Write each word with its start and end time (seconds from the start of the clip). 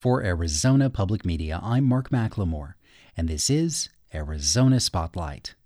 For 0.00 0.22
Arizona 0.22 0.90
Public 0.90 1.24
Media, 1.24 1.58
I'm 1.60 1.82
Mark 1.82 2.10
McLemore, 2.10 2.74
and 3.16 3.26
this 3.26 3.50
is 3.50 3.88
Arizona 4.14 4.78
Spotlight. 4.78 5.56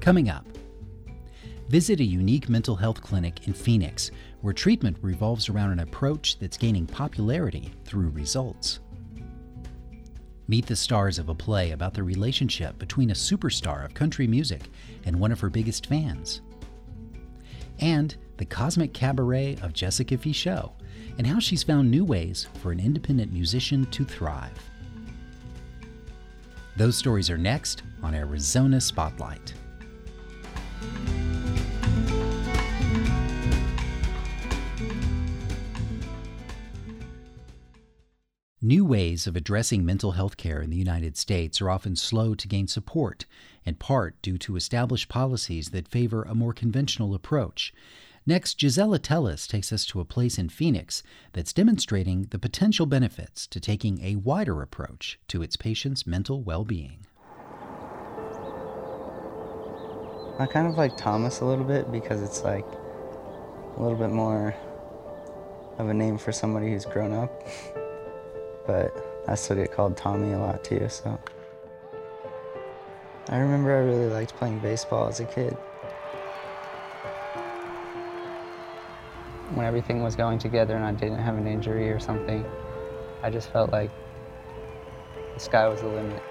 Coming 0.00 0.28
up, 0.28 0.44
visit 1.70 2.00
a 2.00 2.04
unique 2.04 2.50
mental 2.50 2.76
health 2.76 3.00
clinic 3.00 3.48
in 3.48 3.54
Phoenix 3.54 4.10
where 4.42 4.52
treatment 4.52 4.98
revolves 5.00 5.48
around 5.48 5.72
an 5.72 5.80
approach 5.80 6.38
that's 6.38 6.58
gaining 6.58 6.86
popularity 6.86 7.72
through 7.86 8.10
results. 8.10 8.80
Meet 10.50 10.64
the 10.64 10.76
stars 10.76 11.18
of 11.18 11.28
a 11.28 11.34
play 11.34 11.72
about 11.72 11.92
the 11.92 12.02
relationship 12.02 12.78
between 12.78 13.10
a 13.10 13.14
superstar 13.14 13.84
of 13.84 13.92
country 13.92 14.26
music 14.26 14.62
and 15.04 15.20
one 15.20 15.30
of 15.30 15.40
her 15.40 15.50
biggest 15.50 15.84
fans. 15.86 16.40
And 17.80 18.16
the 18.38 18.46
cosmic 18.46 18.94
cabaret 18.94 19.58
of 19.60 19.74
Jessica 19.74 20.16
Fichot 20.16 20.72
and 21.18 21.26
how 21.26 21.38
she's 21.38 21.62
found 21.62 21.90
new 21.90 22.02
ways 22.02 22.48
for 22.62 22.72
an 22.72 22.80
independent 22.80 23.30
musician 23.30 23.84
to 23.90 24.06
thrive. 24.06 24.58
Those 26.78 26.96
stories 26.96 27.28
are 27.28 27.36
next 27.36 27.82
on 28.02 28.14
Arizona 28.14 28.80
Spotlight. 28.80 29.52
New 38.60 38.84
ways 38.84 39.28
of 39.28 39.36
addressing 39.36 39.84
mental 39.84 40.12
health 40.12 40.36
care 40.36 40.60
in 40.60 40.68
the 40.68 40.76
United 40.76 41.16
States 41.16 41.60
are 41.60 41.70
often 41.70 41.94
slow 41.94 42.34
to 42.34 42.48
gain 42.48 42.66
support, 42.66 43.24
in 43.64 43.76
part 43.76 44.20
due 44.20 44.36
to 44.36 44.56
established 44.56 45.08
policies 45.08 45.70
that 45.70 45.86
favor 45.86 46.24
a 46.24 46.34
more 46.34 46.52
conventional 46.52 47.14
approach. 47.14 47.72
Next, 48.26 48.58
Gisela 48.58 48.98
Telis 48.98 49.46
takes 49.46 49.72
us 49.72 49.86
to 49.86 50.00
a 50.00 50.04
place 50.04 50.38
in 50.38 50.48
Phoenix 50.48 51.04
that's 51.34 51.52
demonstrating 51.52 52.24
the 52.30 52.38
potential 52.40 52.84
benefits 52.84 53.46
to 53.46 53.60
taking 53.60 54.02
a 54.02 54.16
wider 54.16 54.60
approach 54.60 55.20
to 55.28 55.40
its 55.40 55.54
patients' 55.54 56.04
mental 56.04 56.42
well 56.42 56.64
being. 56.64 57.06
I 60.40 60.48
kind 60.50 60.66
of 60.66 60.74
like 60.76 60.96
Thomas 60.96 61.42
a 61.42 61.44
little 61.44 61.64
bit 61.64 61.92
because 61.92 62.20
it's 62.22 62.42
like 62.42 62.66
a 63.76 63.80
little 63.80 63.96
bit 63.96 64.10
more 64.10 64.52
of 65.78 65.88
a 65.88 65.94
name 65.94 66.18
for 66.18 66.32
somebody 66.32 66.72
who's 66.72 66.84
grown 66.84 67.12
up. 67.12 67.46
but 68.68 69.24
I 69.26 69.34
still 69.34 69.56
get 69.56 69.72
called 69.72 69.96
Tommy 69.96 70.34
a 70.34 70.38
lot 70.38 70.62
too, 70.62 70.86
so. 70.90 71.18
I 73.30 73.38
remember 73.38 73.74
I 73.74 73.78
really 73.78 74.10
liked 74.10 74.36
playing 74.36 74.58
baseball 74.58 75.08
as 75.08 75.20
a 75.20 75.24
kid. 75.24 75.54
When 79.54 79.64
everything 79.64 80.02
was 80.02 80.14
going 80.14 80.38
together 80.38 80.76
and 80.76 80.84
I 80.84 80.92
didn't 80.92 81.18
have 81.18 81.38
an 81.38 81.46
injury 81.46 81.90
or 81.90 81.98
something, 81.98 82.44
I 83.22 83.30
just 83.30 83.50
felt 83.50 83.72
like 83.72 83.90
the 85.32 85.40
sky 85.40 85.66
was 85.66 85.80
the 85.80 85.88
limit. 85.88 86.22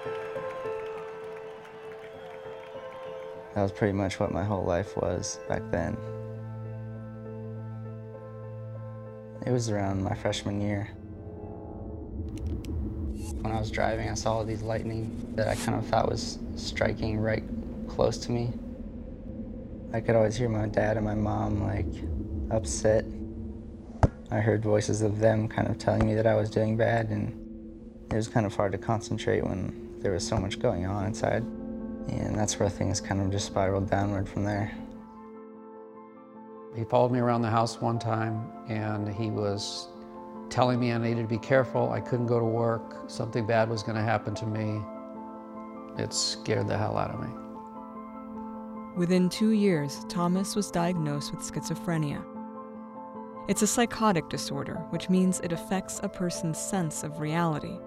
That 3.54 3.62
was 3.62 3.72
pretty 3.72 3.94
much 3.94 4.20
what 4.20 4.30
my 4.30 4.44
whole 4.44 4.64
life 4.64 4.96
was 4.96 5.40
back 5.48 5.62
then. 5.72 5.96
It 9.44 9.50
was 9.50 9.70
around 9.70 10.04
my 10.04 10.14
freshman 10.14 10.60
year. 10.60 10.88
When 13.48 13.56
I 13.56 13.60
was 13.60 13.70
driving, 13.70 14.10
I 14.10 14.14
saw 14.14 14.42
these 14.42 14.60
lightning 14.60 15.32
that 15.34 15.48
I 15.48 15.54
kind 15.54 15.78
of 15.78 15.86
thought 15.86 16.10
was 16.10 16.38
striking 16.54 17.18
right 17.18 17.42
close 17.88 18.18
to 18.18 18.30
me. 18.30 18.52
I 19.90 20.02
could 20.02 20.16
always 20.16 20.36
hear 20.36 20.50
my 20.50 20.66
dad 20.66 20.98
and 20.98 21.06
my 21.06 21.14
mom 21.14 21.62
like 21.62 21.86
upset. 22.50 23.06
I 24.30 24.40
heard 24.40 24.62
voices 24.62 25.00
of 25.00 25.18
them 25.18 25.48
kind 25.48 25.66
of 25.66 25.78
telling 25.78 26.04
me 26.04 26.14
that 26.14 26.26
I 26.26 26.34
was 26.34 26.50
doing 26.50 26.76
bad, 26.76 27.08
and 27.08 27.32
it 28.12 28.16
was 28.16 28.28
kind 28.28 28.44
of 28.44 28.54
hard 28.54 28.72
to 28.72 28.78
concentrate 28.78 29.42
when 29.42 29.96
there 30.00 30.12
was 30.12 30.28
so 30.28 30.36
much 30.36 30.58
going 30.58 30.84
on 30.84 31.06
inside. 31.06 31.42
And 31.42 32.38
that's 32.38 32.60
where 32.60 32.68
things 32.68 33.00
kind 33.00 33.22
of 33.22 33.30
just 33.30 33.46
spiraled 33.46 33.88
downward 33.88 34.28
from 34.28 34.44
there. 34.44 34.70
He 36.76 36.84
followed 36.84 37.12
me 37.12 37.18
around 37.18 37.40
the 37.40 37.50
house 37.50 37.80
one 37.80 37.98
time, 37.98 38.52
and 38.68 39.08
he 39.08 39.30
was 39.30 39.88
telling 40.50 40.80
me 40.80 40.92
I 40.92 40.98
needed 40.98 41.22
to 41.22 41.28
be 41.28 41.38
careful, 41.38 41.90
I 41.90 42.00
couldn't 42.00 42.26
go 42.26 42.38
to 42.38 42.44
work, 42.44 43.08
something 43.08 43.46
bad 43.46 43.68
was 43.68 43.82
going 43.82 43.96
to 43.96 44.02
happen 44.02 44.34
to 44.36 44.46
me. 44.46 44.82
It 46.02 46.12
scared 46.12 46.68
the 46.68 46.78
hell 46.78 46.96
out 46.96 47.10
of 47.10 47.20
me. 47.20 47.28
Within 48.96 49.28
two 49.28 49.50
years, 49.50 50.04
Thomas 50.08 50.56
was 50.56 50.70
diagnosed 50.70 51.32
with 51.32 51.40
schizophrenia. 51.40 52.24
It's 53.48 53.62
a 53.62 53.66
psychotic 53.66 54.28
disorder, 54.28 54.74
which 54.90 55.08
means 55.08 55.40
it 55.40 55.52
affects 55.52 56.00
a 56.02 56.08
person's 56.08 56.58
sense 56.58 57.02
of 57.02 57.20
reality. 57.20 57.78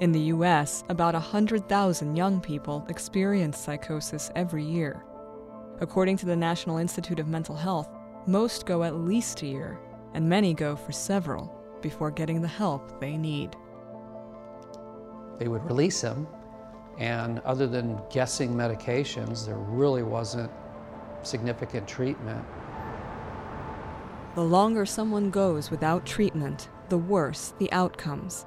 In 0.00 0.12
the 0.12 0.32
US, 0.34 0.84
about 0.88 1.14
100,000 1.14 2.16
young 2.16 2.40
people 2.40 2.84
experience 2.88 3.58
psychosis 3.58 4.30
every 4.34 4.64
year. 4.64 5.04
According 5.80 6.16
to 6.18 6.26
the 6.26 6.36
National 6.36 6.78
Institute 6.78 7.18
of 7.18 7.28
Mental 7.28 7.56
Health, 7.56 7.88
most 8.26 8.66
go 8.66 8.82
at 8.82 8.96
least 8.96 9.42
a 9.42 9.46
year, 9.46 9.78
and 10.14 10.28
many 10.28 10.54
go 10.54 10.74
for 10.74 10.92
several 10.92 11.55
before 11.86 12.10
getting 12.10 12.42
the 12.42 12.48
help 12.48 12.98
they 12.98 13.16
need. 13.16 13.54
They 15.38 15.46
would 15.46 15.64
release 15.64 16.00
him, 16.00 16.26
and 16.98 17.38
other 17.40 17.68
than 17.68 18.00
guessing 18.10 18.50
medications, 18.52 19.46
there 19.46 19.58
really 19.58 20.02
wasn't 20.02 20.50
significant 21.22 21.86
treatment. 21.86 22.44
The 24.34 24.42
longer 24.42 24.84
someone 24.84 25.30
goes 25.30 25.70
without 25.70 26.04
treatment, 26.04 26.70
the 26.88 26.98
worse 26.98 27.54
the 27.60 27.70
outcomes. 27.70 28.46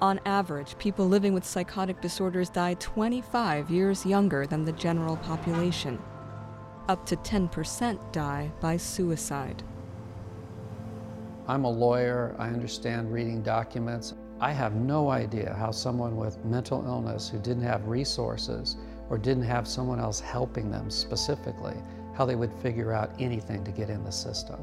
On 0.00 0.18
average, 0.26 0.76
people 0.78 1.06
living 1.06 1.32
with 1.32 1.44
psychotic 1.44 2.00
disorders 2.00 2.50
die 2.50 2.74
25 2.74 3.70
years 3.70 4.04
younger 4.04 4.48
than 4.48 4.64
the 4.64 4.72
general 4.72 5.16
population. 5.18 6.02
Up 6.88 7.06
to 7.06 7.14
10% 7.14 8.12
die 8.12 8.50
by 8.60 8.76
suicide. 8.76 9.62
I'm 11.48 11.64
a 11.64 11.70
lawyer, 11.70 12.34
I 12.40 12.48
understand 12.48 13.12
reading 13.12 13.40
documents. 13.40 14.14
I 14.40 14.50
have 14.50 14.74
no 14.74 15.10
idea 15.10 15.54
how 15.56 15.70
someone 15.70 16.16
with 16.16 16.44
mental 16.44 16.84
illness 16.84 17.28
who 17.28 17.38
didn't 17.38 17.62
have 17.62 17.86
resources 17.86 18.76
or 19.10 19.16
didn't 19.16 19.44
have 19.44 19.68
someone 19.68 20.00
else 20.00 20.18
helping 20.18 20.72
them 20.72 20.90
specifically, 20.90 21.76
how 22.14 22.26
they 22.26 22.34
would 22.34 22.52
figure 22.54 22.92
out 22.92 23.14
anything 23.20 23.62
to 23.62 23.70
get 23.70 23.90
in 23.90 24.02
the 24.02 24.10
system. 24.10 24.60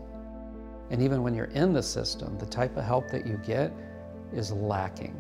And 0.90 1.02
even 1.02 1.24
when 1.24 1.34
you're 1.34 1.46
in 1.46 1.72
the 1.72 1.82
system, 1.82 2.38
the 2.38 2.46
type 2.46 2.76
of 2.76 2.84
help 2.84 3.10
that 3.12 3.26
you 3.26 3.40
get 3.46 3.72
is 4.34 4.52
lacking. 4.52 5.18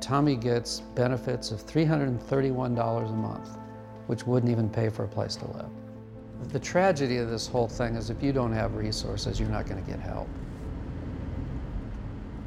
Tommy 0.00 0.36
gets 0.36 0.80
benefits 0.94 1.50
of 1.50 1.66
$331 1.66 3.10
a 3.10 3.12
month, 3.12 3.58
which 4.06 4.26
wouldn't 4.26 4.50
even 4.50 4.70
pay 4.70 4.88
for 4.88 5.04
a 5.04 5.08
place 5.08 5.36
to 5.36 5.46
live. 5.48 5.83
The 6.52 6.58
tragedy 6.58 7.16
of 7.18 7.30
this 7.30 7.46
whole 7.46 7.68
thing 7.68 7.96
is 7.96 8.10
if 8.10 8.22
you 8.22 8.32
don't 8.32 8.52
have 8.52 8.74
resources, 8.74 9.40
you're 9.40 9.48
not 9.48 9.66
going 9.66 9.82
to 9.82 9.90
get 9.90 10.00
help. 10.00 10.28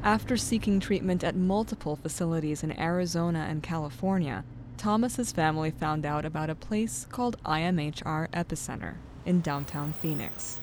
After 0.03 0.37
seeking 0.37 0.79
treatment 0.79 1.23
at 1.23 1.35
multiple 1.35 1.95
facilities 1.95 2.63
in 2.63 2.79
Arizona 2.79 3.47
and 3.49 3.61
California, 3.61 4.45
Thomas's 4.77 5.31
family 5.31 5.71
found 5.71 6.05
out 6.05 6.23
about 6.23 6.49
a 6.49 6.55
place 6.55 7.07
called 7.09 7.41
IMHR 7.43 8.29
Epicenter 8.29 8.95
in 9.25 9.41
downtown 9.41 9.93
Phoenix. 9.93 10.59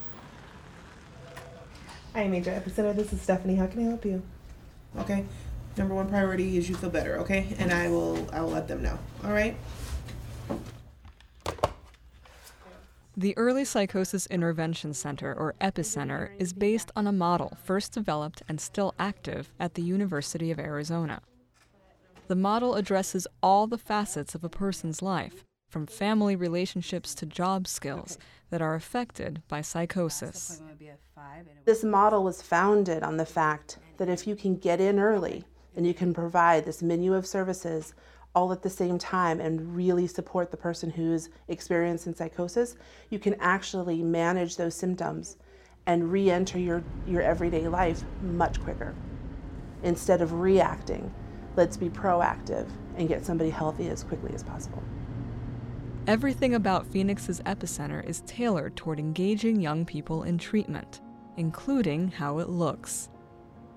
IMHR 2.15 2.63
Epicenter, 2.63 2.95
this 2.95 3.13
is 3.13 3.21
Stephanie. 3.21 3.57
How 3.57 3.67
can 3.67 3.81
I 3.81 3.89
help 3.89 4.05
you? 4.05 4.23
Okay. 4.99 5.25
Number 5.77 5.95
one 5.95 6.09
priority 6.09 6.57
is 6.57 6.69
you 6.69 6.77
feel 6.77 6.91
better, 6.91 7.19
okay? 7.19 7.55
And 7.59 7.73
I 7.73 7.89
will 7.89 8.29
I 8.33 8.41
will 8.41 8.51
let 8.51 8.69
them 8.69 8.83
know. 8.83 8.99
All 9.25 9.33
right? 9.33 9.57
The 13.17 13.37
Early 13.37 13.65
Psychosis 13.65 14.27
Intervention 14.27 14.93
Center, 14.93 15.33
or 15.33 15.55
Epicenter, 15.61 16.31
is 16.37 16.53
based 16.53 16.91
on 16.97 17.07
a 17.07 17.13
model 17.13 17.57
first 17.63 17.93
developed 17.93 18.43
and 18.49 18.61
still 18.61 18.93
active 18.99 19.53
at 19.61 19.75
the 19.75 19.83
University 19.83 20.51
of 20.51 20.59
Arizona. 20.59 21.21
The 22.27 22.35
model 22.35 22.75
addresses 22.75 23.29
all 23.41 23.69
the 23.69 23.79
facets 23.79 24.35
of 24.35 24.43
a 24.43 24.49
person's 24.49 25.01
life, 25.01 25.45
from 25.71 25.87
family 25.87 26.35
relationships 26.35 27.15
to 27.15 27.27
job 27.27 27.69
skills, 27.69 28.19
that 28.51 28.61
are 28.61 28.75
affected 28.75 29.43
by 29.47 29.61
psychosis. 29.61 30.61
This 31.65 31.85
model 31.85 32.25
was 32.25 32.43
founded 32.43 33.05
on 33.05 33.17
the 33.17 33.27
fact 33.27 33.79
that 33.97 34.09
if 34.09 34.27
you 34.27 34.35
can 34.35 34.57
get 34.57 34.81
in 34.81 34.99
early 34.99 35.45
and 35.77 35.87
you 35.87 35.95
can 35.95 36.13
provide 36.15 36.65
this 36.65 36.83
menu 36.83 37.15
of 37.15 37.29
services 37.29 37.95
all 38.35 38.53
at 38.53 38.63
the 38.63 38.71
same 38.71 38.99
time 38.99 39.41
and 39.41 39.77
really 39.77 40.07
support 40.07 40.51
the 40.51 40.57
person 40.57 40.91
who's 40.91 41.29
experiencing 41.49 42.15
psychosis, 42.15 42.77
you 43.11 43.19
can 43.19 43.35
actually 43.41 44.03
manage 44.03 44.57
those 44.57 44.75
symptoms 44.75 45.37
and 45.87 46.11
re-enter 46.11 46.59
your, 46.59 46.83
your 47.07 47.23
everyday 47.23 47.69
life 47.69 48.03
much 48.23 48.61
quicker. 48.61 48.95
Instead 49.83 50.21
of 50.21 50.33
reacting, 50.33 51.13
let's 51.57 51.77
be 51.77 51.89
proactive 51.89 52.69
and 52.97 53.09
get 53.09 53.25
somebody 53.25 53.51
healthy 53.51 53.89
as 53.89 54.03
quickly 54.03 54.33
as 54.35 54.43
possible. 54.43 54.83
Everything 56.07 56.55
about 56.55 56.87
Phoenix's 56.87 57.41
epicenter 57.43 58.05
is 58.07 58.23
tailored 58.27 58.77
toward 58.77 58.99
engaging 58.99 59.61
young 59.61 59.85
people 59.85 60.23
in 60.25 60.37
treatment, 60.39 61.01
including 61.37 62.09
how 62.09 62.39
it 62.39 62.49
looks. 62.49 63.09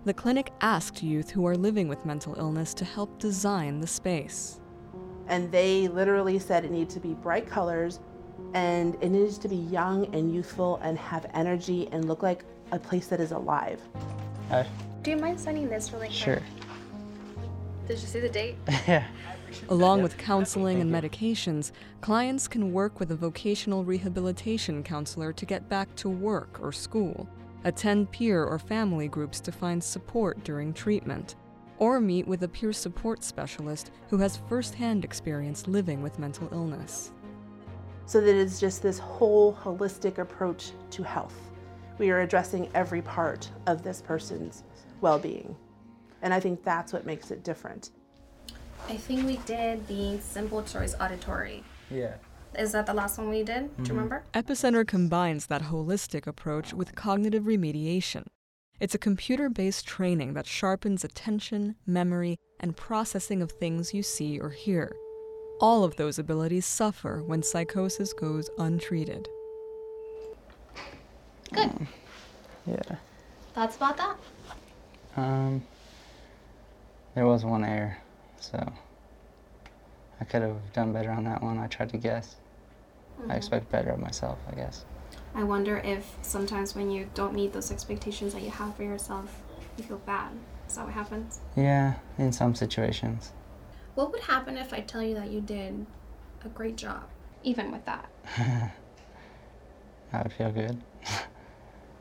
The 0.07 0.13
clinic 0.13 0.54
asked 0.62 1.04
youth 1.04 1.31
who 1.31 1.45
are 1.48 1.57
living 1.57 1.89
with 1.89 2.06
mental 2.06 2.33
illness 2.36 2.74
to 2.75 2.86
help 2.86 3.19
design 3.19 3.81
the 3.81 3.88
space. 3.88 4.62
And 5.27 5.51
they 5.51 5.89
literally 5.89 6.39
said 6.39 6.63
it 6.63 6.71
needs 6.71 6.94
to 6.94 7.01
be 7.01 7.13
bright 7.13 7.45
colors 7.45 8.00
and 8.54 8.95
it 9.01 9.09
needs 9.09 9.38
to 9.39 9.50
be 9.50 9.57
young 9.57 10.06
and 10.15 10.33
youthful 10.33 10.80
and 10.81 10.98
have 10.98 11.30
energy 11.33 11.89
and 11.92 12.06
look 12.06 12.24
like 12.24 12.45
a 12.71 12.80
place 12.80 13.07
that 13.07 13.19
is 13.19 13.31
alive. 13.33 13.81
Uh, 14.50 14.63
Do 15.01 15.12
you 15.12 15.18
mind 15.18 15.42
signing 15.42 15.68
this 15.68 15.92
really 15.92 16.07
quick? 16.07 16.15
sure. 16.15 16.42
Did 17.89 18.00
you 18.00 18.07
see 18.07 18.21
the 18.21 18.30
date? 18.30 18.56
yeah. 18.88 19.03
Along 19.68 20.01
with 20.01 20.18
counseling 20.18 20.80
and 20.80 20.89
medications, 20.89 21.74
clients 22.00 22.48
can 22.48 22.71
work 22.71 23.01
with 23.01 23.12
a 23.12 23.15
vocational 23.18 23.83
rehabilitation 23.83 24.83
counselor 24.83 25.33
to 25.33 25.45
get 25.45 25.68
back 25.68 25.94
to 25.98 26.07
work 26.07 26.60
or 26.62 26.71
school, 26.71 27.27
attend 27.63 28.12
peer 28.12 28.44
or 28.44 28.59
family 28.59 29.07
groups 29.07 29.39
to 29.42 29.51
find 29.51 29.83
support 29.83 30.44
during 30.44 30.74
treatment, 30.74 31.36
or 31.80 32.00
meet 32.00 32.27
with 32.27 32.44
a 32.44 32.48
peer 32.48 32.74
support 32.74 33.24
specialist 33.24 33.92
who 34.09 34.18
has 34.18 34.42
firsthand 34.50 35.04
experience 35.04 35.68
living 35.68 36.01
with 36.01 36.19
mental 36.19 36.50
illness. 36.51 37.12
So 38.06 38.21
that 38.21 38.36
it's 38.36 38.59
just 38.59 38.81
this 38.81 39.00
whole 39.00 39.54
holistic 39.54 40.18
approach 40.18 40.71
to 40.92 41.04
health. 41.04 41.36
We 41.98 42.09
are 42.09 42.21
addressing 42.21 42.69
every 42.74 43.01
part 43.01 43.50
of 43.65 43.83
this 43.83 44.01
person's 44.01 44.63
well 45.01 45.19
being. 45.19 45.56
And 46.21 46.33
I 46.33 46.39
think 46.39 46.63
that's 46.63 46.94
what 46.94 47.06
makes 47.06 47.31
it 47.31 47.44
different. 47.44 47.92
I 48.88 48.95
think 48.95 49.25
we 49.25 49.38
did 49.45 49.86
the 49.88 50.19
simple 50.19 50.63
choice 50.63 50.95
auditory. 51.00 51.63
Yeah. 51.92 52.15
Is 52.57 52.71
that 52.71 52.85
the 52.85 52.94
last 52.94 53.17
one 53.17 53.29
we 53.29 53.44
did? 53.44 53.75
Do 53.77 53.83
you 53.83 53.94
remember? 53.94 54.23
Epicenter 54.33 54.85
combines 54.88 55.47
that 55.47 55.63
holistic 55.63 56.27
approach 56.27 56.73
with 56.73 56.95
cognitive 56.95 57.44
remediation. 57.44 58.25
It's 58.79 58.95
a 58.95 58.99
computer 58.99 59.49
based 59.49 59.88
training 59.88 60.33
that 60.33 60.45
sharpens 60.45 61.03
attention, 61.03 61.75
memory, 61.85 62.38
and 62.59 62.75
processing 62.75 63.41
of 63.41 63.51
things 63.51 63.94
you 63.94 64.03
see 64.03 64.39
or 64.39 64.49
hear. 64.49 64.95
All 65.59 65.83
of 65.83 65.95
those 65.95 66.19
abilities 66.19 66.65
suffer 66.65 67.23
when 67.23 67.41
psychosis 67.41 68.13
goes 68.13 68.50
untreated. 68.59 69.27
Good. 71.51 71.88
Yeah. 72.67 72.95
Thoughts 73.53 73.77
about 73.77 73.97
that? 73.97 74.17
Um, 75.15 75.63
there 77.15 77.25
was 77.25 77.43
one 77.43 77.63
error, 77.63 77.97
so 78.39 78.71
I 80.19 80.25
could 80.25 80.41
have 80.41 80.73
done 80.73 80.93
better 80.93 81.11
on 81.11 81.23
that 81.25 81.41
one. 81.43 81.57
I 81.57 81.67
tried 81.67 81.89
to 81.89 81.97
guess. 81.97 82.35
I 83.29 83.35
expect 83.35 83.69
better 83.71 83.89
of 83.89 83.99
myself, 83.99 84.39
I 84.49 84.55
guess. 84.55 84.85
I 85.35 85.43
wonder 85.43 85.77
if 85.77 86.15
sometimes 86.21 86.75
when 86.75 86.89
you 86.91 87.09
don't 87.13 87.33
meet 87.33 87.53
those 87.53 87.71
expectations 87.71 88.33
that 88.33 88.41
you 88.41 88.49
have 88.49 88.75
for 88.75 88.83
yourself, 88.83 89.41
you 89.77 89.83
feel 89.83 89.97
bad. 89.99 90.31
Is 90.67 90.75
that 90.75 90.85
what 90.85 90.93
happens? 90.93 91.41
Yeah, 91.55 91.95
in 92.17 92.31
some 92.31 92.55
situations. 92.55 93.31
What 93.95 94.11
would 94.11 94.21
happen 94.21 94.57
if 94.57 94.73
I 94.73 94.81
tell 94.81 95.01
you 95.01 95.15
that 95.15 95.29
you 95.31 95.41
did 95.41 95.85
a 96.43 96.49
great 96.49 96.75
job, 96.77 97.03
even 97.43 97.71
with 97.71 97.85
that? 97.85 98.09
I 100.13 100.21
would 100.21 100.33
feel 100.33 100.51
good. 100.51 100.81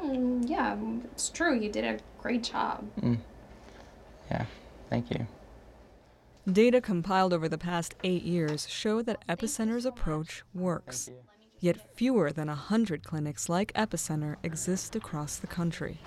Mm, 0.01 0.49
yeah, 0.49 0.77
it's 1.13 1.31
true. 1.31 1.59
You 1.59 1.71
did 1.71 1.85
a 1.85 1.99
great 2.19 2.43
job. 2.43 2.87
Yeah, 4.31 4.45
thank 4.91 5.11
you. 5.11 5.27
Data 6.53 6.81
compiled 6.81 7.33
over 7.33 7.49
the 7.49 7.59
past 7.59 7.97
eight 8.05 8.23
years 8.23 8.69
show 8.69 9.03
that 9.03 9.27
Epicenter's 9.29 9.85
approach 9.85 10.45
works. 10.55 11.11
Yet 11.59 11.97
fewer 11.97 12.31
than 12.31 12.47
100 12.47 13.03
clinics 13.03 13.49
like 13.49 13.73
Epicenter 13.73 14.37
exist 14.45 14.95
across 14.95 15.37
the 15.39 15.49
country. 15.49 15.99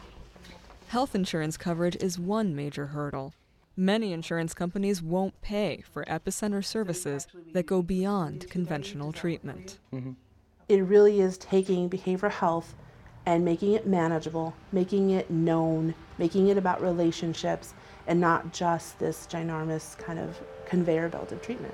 Health 0.88 1.13
insurance 1.13 1.57
coverage 1.57 1.97
is 1.97 2.18
one 2.18 2.56
major 2.56 2.88
hurdle. 2.88 3.33
Many 3.75 4.13
insurance 4.13 4.53
companies 4.53 5.01
won't 5.01 5.41
pay 5.41 5.83
for 5.91 6.06
Epicenter 6.06 6.63
services 6.63 7.27
that 7.51 7.65
go 7.65 7.81
beyond 7.81 8.50
conventional 8.50 9.12
treatment. 9.12 9.77
Mm-hmm. 9.94 10.12
It 10.69 10.80
really 10.81 11.19
is 11.19 11.38
taking 11.38 11.89
behavioral 11.89 12.31
health 12.31 12.75
and 13.25 13.44
making 13.44 13.74
it 13.74 13.85
manageable, 13.85 14.53
making 14.71 15.09
it 15.09 15.30
known, 15.30 15.95
making 16.18 16.47
it 16.47 16.57
about 16.57 16.81
relationships, 16.81 17.74
and 18.09 18.19
not 18.19 18.51
just 18.51 18.97
this 18.97 19.27
ginormous 19.29 19.95
kind 19.97 20.17
of 20.17 20.38
conveyor 20.65 21.07
belt 21.09 21.31
of 21.31 21.41
treatment. 21.44 21.73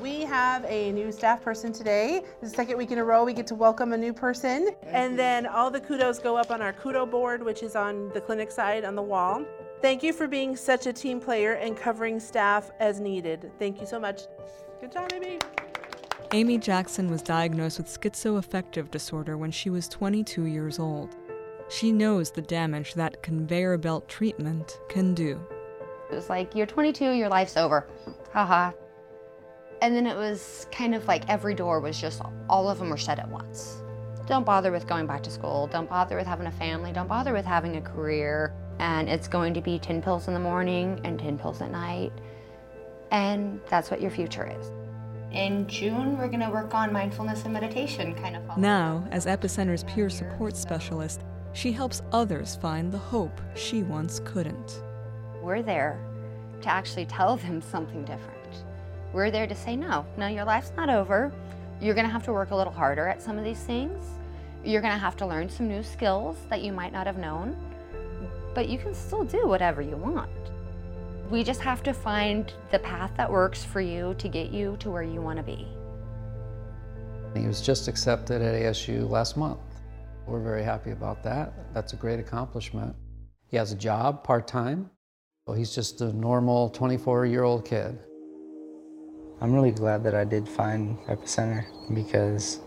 We 0.00 0.20
have 0.20 0.64
a 0.64 0.92
new 0.92 1.10
staff 1.12 1.42
person 1.42 1.72
today. 1.72 2.22
The 2.40 2.48
second 2.48 2.78
week 2.78 2.92
in 2.92 2.98
a 2.98 3.04
row, 3.04 3.24
we 3.24 3.34
get 3.34 3.48
to 3.48 3.56
welcome 3.56 3.92
a 3.92 3.98
new 3.98 4.12
person. 4.12 4.70
And 4.86 5.18
then 5.18 5.46
all 5.46 5.70
the 5.70 5.80
kudos 5.80 6.20
go 6.20 6.36
up 6.36 6.50
on 6.52 6.62
our 6.62 6.72
kudo 6.72 7.10
board, 7.10 7.42
which 7.42 7.62
is 7.62 7.76
on 7.76 8.08
the 8.10 8.20
clinic 8.20 8.52
side 8.52 8.84
on 8.84 8.94
the 8.94 9.02
wall. 9.02 9.44
Thank 9.80 10.04
you 10.04 10.12
for 10.12 10.28
being 10.28 10.54
such 10.54 10.86
a 10.86 10.92
team 10.92 11.20
player 11.20 11.54
and 11.54 11.76
covering 11.76 12.20
staff 12.20 12.70
as 12.78 13.00
needed. 13.00 13.50
Thank 13.58 13.80
you 13.80 13.86
so 13.86 13.98
much. 13.98 14.22
Good 14.80 14.92
job, 14.92 15.10
Amy. 15.12 15.40
Amy 16.32 16.56
Jackson 16.56 17.10
was 17.10 17.20
diagnosed 17.20 17.78
with 17.78 17.88
schizoaffective 17.88 18.90
disorder 18.90 19.36
when 19.36 19.50
she 19.50 19.70
was 19.70 19.88
22 19.88 20.46
years 20.46 20.78
old. 20.78 21.16
She 21.72 21.90
knows 21.90 22.30
the 22.30 22.42
damage 22.42 22.92
that 22.94 23.22
conveyor 23.22 23.78
belt 23.78 24.06
treatment 24.06 24.78
can 24.90 25.14
do. 25.14 25.40
It 26.10 26.14
was 26.14 26.28
like, 26.28 26.54
you're 26.54 26.66
22, 26.66 27.12
your 27.12 27.30
life's 27.30 27.56
over. 27.56 27.88
Haha. 28.30 28.72
And 29.80 29.96
then 29.96 30.06
it 30.06 30.14
was 30.14 30.66
kind 30.70 30.94
of 30.94 31.06
like 31.06 31.26
every 31.30 31.54
door 31.54 31.80
was 31.80 31.98
just, 31.98 32.20
all 32.50 32.68
of 32.68 32.78
them 32.78 32.90
were 32.90 32.98
shut 32.98 33.18
at 33.18 33.28
once. 33.30 33.78
Don't 34.26 34.44
bother 34.44 34.70
with 34.70 34.86
going 34.86 35.06
back 35.06 35.22
to 35.22 35.30
school. 35.30 35.66
Don't 35.66 35.88
bother 35.88 36.14
with 36.14 36.26
having 36.26 36.46
a 36.46 36.52
family. 36.52 36.92
Don't 36.92 37.08
bother 37.08 37.32
with 37.32 37.46
having 37.46 37.76
a 37.76 37.80
career. 37.80 38.52
And 38.78 39.08
it's 39.08 39.26
going 39.26 39.54
to 39.54 39.62
be 39.62 39.78
10 39.78 40.02
pills 40.02 40.28
in 40.28 40.34
the 40.34 40.40
morning 40.40 41.00
and 41.04 41.18
10 41.18 41.38
pills 41.38 41.62
at 41.62 41.70
night. 41.70 42.12
And 43.10 43.62
that's 43.70 43.90
what 43.90 44.02
your 44.02 44.10
future 44.10 44.46
is. 44.60 44.70
In 45.32 45.66
June, 45.68 46.18
we're 46.18 46.28
going 46.28 46.40
to 46.40 46.50
work 46.50 46.74
on 46.74 46.92
mindfulness 46.92 47.44
and 47.44 47.54
meditation, 47.54 48.14
kind 48.16 48.36
of. 48.36 48.58
Now, 48.58 49.08
as 49.10 49.24
Epicenter's 49.24 49.84
peer 49.84 50.10
support 50.10 50.54
specialist, 50.54 51.22
she 51.52 51.72
helps 51.72 52.02
others 52.12 52.56
find 52.56 52.92
the 52.92 52.98
hope 52.98 53.40
she 53.54 53.82
once 53.82 54.20
couldn't. 54.24 54.82
We're 55.42 55.62
there 55.62 55.98
to 56.62 56.68
actually 56.68 57.06
tell 57.06 57.36
them 57.36 57.60
something 57.60 58.04
different. 58.04 58.64
We're 59.12 59.30
there 59.30 59.46
to 59.46 59.54
say, 59.54 59.76
no, 59.76 60.06
no, 60.16 60.28
your 60.28 60.44
life's 60.44 60.72
not 60.76 60.88
over. 60.88 61.32
You're 61.80 61.94
gonna 61.94 62.08
have 62.08 62.24
to 62.24 62.32
work 62.32 62.50
a 62.50 62.56
little 62.56 62.72
harder 62.72 63.08
at 63.08 63.20
some 63.20 63.36
of 63.36 63.44
these 63.44 63.58
things. 63.58 64.04
You're 64.64 64.80
gonna 64.80 64.96
have 64.96 65.16
to 65.18 65.26
learn 65.26 65.50
some 65.50 65.68
new 65.68 65.82
skills 65.82 66.36
that 66.48 66.62
you 66.62 66.72
might 66.72 66.92
not 66.92 67.06
have 67.06 67.18
known, 67.18 67.56
but 68.54 68.68
you 68.68 68.78
can 68.78 68.94
still 68.94 69.24
do 69.24 69.46
whatever 69.46 69.82
you 69.82 69.96
want. 69.96 70.30
We 71.30 71.42
just 71.42 71.60
have 71.60 71.82
to 71.82 71.92
find 71.92 72.52
the 72.70 72.78
path 72.78 73.10
that 73.16 73.30
works 73.30 73.64
for 73.64 73.80
you 73.80 74.14
to 74.18 74.28
get 74.28 74.50
you 74.50 74.76
to 74.80 74.90
where 74.90 75.02
you 75.02 75.20
wanna 75.20 75.42
be. 75.42 75.66
He 77.34 77.46
was 77.46 77.60
just 77.60 77.88
accepted 77.88 78.40
at 78.42 78.54
ASU 78.54 79.08
last 79.08 79.36
month. 79.36 79.58
We're 80.26 80.40
very 80.40 80.62
happy 80.62 80.92
about 80.92 81.22
that. 81.24 81.52
That's 81.74 81.92
a 81.92 81.96
great 81.96 82.20
accomplishment. 82.20 82.94
He 83.48 83.56
has 83.56 83.72
a 83.72 83.76
job 83.76 84.24
part 84.24 84.46
time. 84.46 84.90
Well, 85.46 85.56
he's 85.56 85.74
just 85.74 86.00
a 86.00 86.12
normal 86.12 86.70
24 86.70 87.26
year 87.26 87.42
old 87.42 87.64
kid. 87.64 87.98
I'm 89.40 89.52
really 89.52 89.72
glad 89.72 90.04
that 90.04 90.14
I 90.14 90.24
did 90.24 90.48
find 90.48 90.96
Epicenter 91.08 91.64
because 91.92 92.60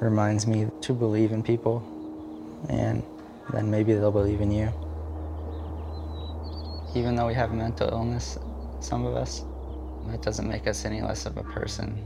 it 0.00 0.04
reminds 0.04 0.46
me 0.46 0.68
to 0.80 0.94
believe 0.94 1.32
in 1.32 1.42
people 1.42 1.86
and 2.70 3.02
then 3.52 3.70
maybe 3.70 3.92
they'll 3.92 4.10
believe 4.10 4.40
in 4.40 4.50
you. 4.50 4.72
Even 6.94 7.14
though 7.14 7.26
we 7.26 7.34
have 7.34 7.52
mental 7.52 7.88
illness, 7.88 8.38
some 8.80 9.04
of 9.04 9.14
us, 9.14 9.44
that 10.06 10.22
doesn't 10.22 10.48
make 10.48 10.66
us 10.66 10.86
any 10.86 11.02
less 11.02 11.26
of 11.26 11.36
a 11.36 11.42
person. 11.42 12.02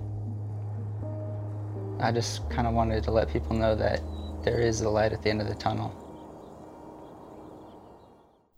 I 2.00 2.12
just 2.12 2.48
kind 2.50 2.66
of 2.66 2.74
wanted 2.74 3.04
to 3.04 3.10
let 3.12 3.30
people 3.30 3.56
know 3.56 3.74
that 3.76 4.00
there 4.46 4.60
is 4.60 4.80
a 4.80 4.88
light 4.88 5.12
at 5.12 5.22
the 5.22 5.28
end 5.28 5.42
of 5.42 5.48
the 5.48 5.54
tunnel. 5.56 5.92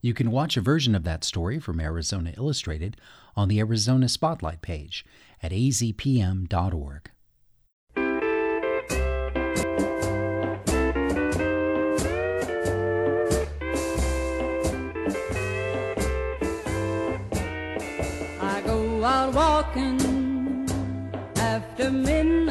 You 0.03 0.13
can 0.15 0.31
watch 0.31 0.57
a 0.57 0.61
version 0.61 0.95
of 0.95 1.03
that 1.05 1.25
story 1.25 1.59
from 1.59 1.81
Arizona 1.81 2.35
Illustrated 2.37 2.99
on 3.35 3.49
the 3.49 3.59
Arizona 3.59 4.09
Spotlight 4.09 4.61
page 4.61 5.05
at 5.43 5.51
azpm.org. 5.51 7.11
I 18.41 18.63
go 18.67 19.05
out 19.05 19.35
walking 19.35 20.69
after 21.37 21.91
midnight, 21.91 22.48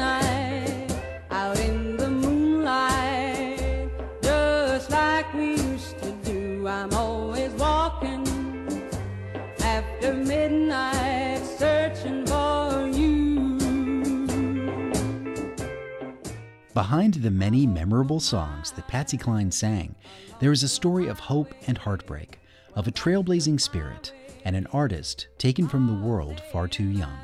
Behind 16.78 17.14
the 17.14 17.30
many 17.32 17.66
memorable 17.66 18.20
songs 18.20 18.70
that 18.70 18.86
Patsy 18.86 19.16
Cline 19.16 19.50
sang, 19.50 19.96
there 20.38 20.52
is 20.52 20.62
a 20.62 20.68
story 20.68 21.08
of 21.08 21.18
hope 21.18 21.52
and 21.66 21.76
heartbreak, 21.76 22.38
of 22.76 22.86
a 22.86 22.92
trailblazing 22.92 23.60
spirit, 23.60 24.12
and 24.44 24.54
an 24.54 24.68
artist 24.68 25.26
taken 25.38 25.66
from 25.66 25.88
the 25.88 26.06
world 26.06 26.40
far 26.52 26.68
too 26.68 26.86
young. 26.86 27.18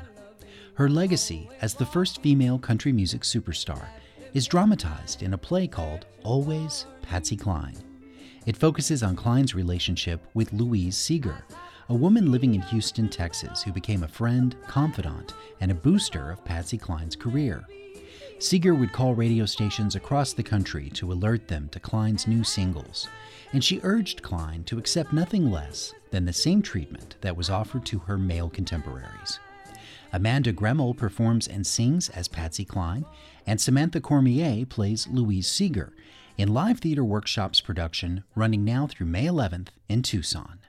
Her 0.73 0.89
legacy 0.89 1.49
as 1.61 1.73
the 1.73 1.85
first 1.85 2.21
female 2.21 2.59
country 2.59 2.91
music 2.91 3.21
superstar 3.21 3.87
is 4.33 4.45
dramatized 4.45 5.23
in 5.23 5.33
a 5.33 5.37
play 5.37 5.67
called 5.67 6.05
Always 6.25 6.85
Patsy 7.01 7.37
Cline. 7.37 7.77
It 8.45 8.57
focuses 8.57 9.03
on 9.03 9.15
Cline's 9.15 9.55
relationship 9.55 10.19
with 10.33 10.51
Louise 10.51 10.97
Seger, 10.97 11.43
a 11.87 11.93
woman 11.93 12.29
living 12.29 12.55
in 12.55 12.61
Houston, 12.63 13.07
Texas, 13.07 13.63
who 13.63 13.71
became 13.71 14.03
a 14.03 14.09
friend, 14.09 14.53
confidant, 14.67 15.33
and 15.61 15.71
a 15.71 15.75
booster 15.75 16.29
of 16.29 16.43
Patsy 16.43 16.77
Cline's 16.77 17.15
career. 17.15 17.65
Seger 18.39 18.77
would 18.77 18.91
call 18.91 19.15
radio 19.15 19.45
stations 19.45 19.95
across 19.95 20.33
the 20.33 20.43
country 20.43 20.89
to 20.91 21.11
alert 21.11 21.47
them 21.47 21.69
to 21.69 21.79
Cline's 21.79 22.27
new 22.27 22.43
singles, 22.43 23.07
and 23.53 23.63
she 23.63 23.79
urged 23.81 24.21
Klein 24.21 24.63
to 24.65 24.77
accept 24.77 25.13
nothing 25.13 25.49
less 25.49 25.93
than 26.11 26.25
the 26.25 26.33
same 26.33 26.61
treatment 26.61 27.15
that 27.21 27.37
was 27.37 27.49
offered 27.49 27.85
to 27.85 27.99
her 27.99 28.17
male 28.17 28.49
contemporaries. 28.49 29.39
Amanda 30.11 30.51
Gremmel 30.51 30.95
performs 30.95 31.47
and 31.47 31.65
sings 31.65 32.09
as 32.09 32.27
Patsy 32.27 32.65
Cline, 32.65 33.05
and 33.47 33.59
Samantha 33.59 34.01
Cormier 34.01 34.65
plays 34.65 35.07
Louise 35.07 35.47
Seger 35.47 35.91
in 36.37 36.53
Live 36.53 36.79
Theater 36.79 37.05
Workshop's 37.05 37.61
production 37.61 38.23
running 38.35 38.65
now 38.65 38.85
through 38.85 39.07
May 39.07 39.25
11th 39.25 39.69
in 39.87 40.01
Tucson. 40.01 40.59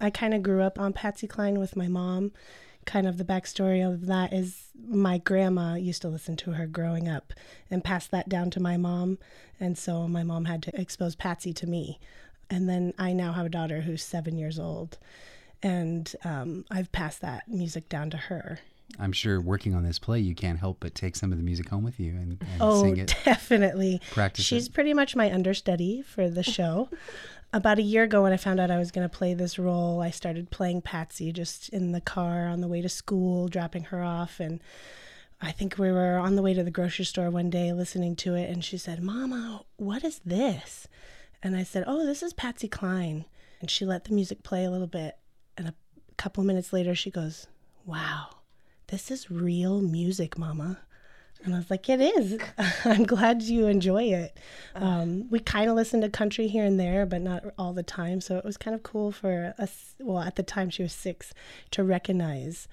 I 0.00 0.10
kind 0.10 0.34
of 0.34 0.42
grew 0.42 0.62
up 0.62 0.78
on 0.80 0.92
Patsy 0.92 1.28
Cline 1.28 1.58
with 1.58 1.76
my 1.76 1.86
mom. 1.86 2.32
Kind 2.84 3.06
of 3.06 3.18
the 3.18 3.24
backstory 3.24 3.86
of 3.86 4.06
that 4.06 4.32
is 4.32 4.68
my 4.86 5.18
grandma 5.18 5.74
used 5.74 6.02
to 6.02 6.08
listen 6.08 6.36
to 6.36 6.52
her 6.52 6.66
growing 6.66 7.08
up 7.08 7.32
and 7.70 7.82
pass 7.82 8.06
that 8.08 8.28
down 8.28 8.50
to 8.50 8.60
my 8.60 8.76
mom. 8.76 9.18
And 9.58 9.78
so 9.78 10.06
my 10.08 10.22
mom 10.22 10.44
had 10.44 10.62
to 10.64 10.80
expose 10.80 11.14
Patsy 11.14 11.52
to 11.54 11.66
me. 11.66 11.98
And 12.50 12.68
then 12.68 12.92
I 12.98 13.12
now 13.12 13.32
have 13.32 13.46
a 13.46 13.50
daughter 13.50 13.82
who's 13.82 14.02
seven 14.02 14.36
years 14.36 14.58
old. 14.58 14.98
And 15.62 16.14
um, 16.24 16.64
I've 16.70 16.92
passed 16.92 17.20
that 17.22 17.48
music 17.48 17.88
down 17.88 18.10
to 18.10 18.16
her. 18.16 18.60
I'm 18.98 19.12
sure 19.12 19.40
working 19.40 19.74
on 19.74 19.82
this 19.82 19.98
play, 19.98 20.20
you 20.20 20.34
can't 20.34 20.58
help 20.58 20.78
but 20.80 20.94
take 20.94 21.16
some 21.16 21.32
of 21.32 21.38
the 21.38 21.44
music 21.44 21.68
home 21.68 21.84
with 21.84 21.98
you 21.98 22.12
and, 22.12 22.32
and 22.40 22.60
oh, 22.60 22.82
sing 22.82 22.96
it. 22.98 23.16
definitely. 23.24 24.00
Practice 24.12 24.44
She's 24.44 24.66
it. 24.66 24.74
pretty 24.74 24.94
much 24.94 25.16
my 25.16 25.32
understudy 25.32 26.02
for 26.02 26.28
the 26.28 26.42
show. 26.42 26.90
About 27.54 27.78
a 27.78 27.82
year 27.82 28.02
ago, 28.02 28.24
when 28.24 28.32
I 28.32 28.36
found 28.36 28.58
out 28.58 28.72
I 28.72 28.78
was 28.78 28.90
going 28.90 29.08
to 29.08 29.16
play 29.16 29.32
this 29.32 29.60
role, 29.60 30.00
I 30.00 30.10
started 30.10 30.50
playing 30.50 30.82
Patsy 30.82 31.30
just 31.30 31.68
in 31.68 31.92
the 31.92 32.00
car 32.00 32.48
on 32.48 32.60
the 32.60 32.66
way 32.66 32.82
to 32.82 32.88
school, 32.88 33.46
dropping 33.46 33.84
her 33.84 34.02
off. 34.02 34.40
And 34.40 34.60
I 35.40 35.52
think 35.52 35.78
we 35.78 35.92
were 35.92 36.18
on 36.18 36.34
the 36.34 36.42
way 36.42 36.52
to 36.52 36.64
the 36.64 36.72
grocery 36.72 37.04
store 37.04 37.30
one 37.30 37.50
day 37.50 37.72
listening 37.72 38.16
to 38.16 38.34
it, 38.34 38.50
and 38.50 38.64
she 38.64 38.76
said, 38.76 39.00
Mama, 39.00 39.64
what 39.76 40.02
is 40.02 40.20
this? 40.26 40.88
And 41.44 41.56
I 41.56 41.62
said, 41.62 41.84
Oh, 41.86 42.04
this 42.04 42.24
is 42.24 42.32
Patsy 42.32 42.66
Cline. 42.66 43.24
And 43.60 43.70
she 43.70 43.84
let 43.84 44.06
the 44.06 44.14
music 44.14 44.42
play 44.42 44.64
a 44.64 44.70
little 44.70 44.88
bit. 44.88 45.16
And 45.56 45.68
a 45.68 45.74
couple 46.16 46.40
of 46.40 46.48
minutes 46.48 46.72
later, 46.72 46.96
she 46.96 47.12
goes, 47.12 47.46
Wow, 47.86 48.30
this 48.88 49.12
is 49.12 49.30
real 49.30 49.80
music, 49.80 50.36
Mama. 50.36 50.80
And 51.44 51.54
I 51.54 51.58
was 51.58 51.70
like, 51.70 51.88
it 51.88 52.00
is. 52.00 52.38
I'm 52.84 53.04
glad 53.04 53.42
you 53.42 53.66
enjoy 53.66 54.04
it. 54.04 54.38
Um, 54.74 55.28
we 55.30 55.40
kind 55.40 55.68
of 55.68 55.76
listen 55.76 56.00
to 56.00 56.08
country 56.08 56.48
here 56.48 56.64
and 56.64 56.80
there, 56.80 57.04
but 57.04 57.20
not 57.20 57.44
all 57.58 57.72
the 57.74 57.82
time. 57.82 58.20
So 58.20 58.38
it 58.38 58.44
was 58.44 58.56
kind 58.56 58.74
of 58.74 58.82
cool 58.82 59.12
for 59.12 59.54
us. 59.58 59.94
Well, 60.00 60.20
at 60.20 60.36
the 60.36 60.42
time 60.42 60.70
she 60.70 60.82
was 60.82 60.92
six, 60.92 61.34
to 61.72 61.84
recognize 61.84 62.66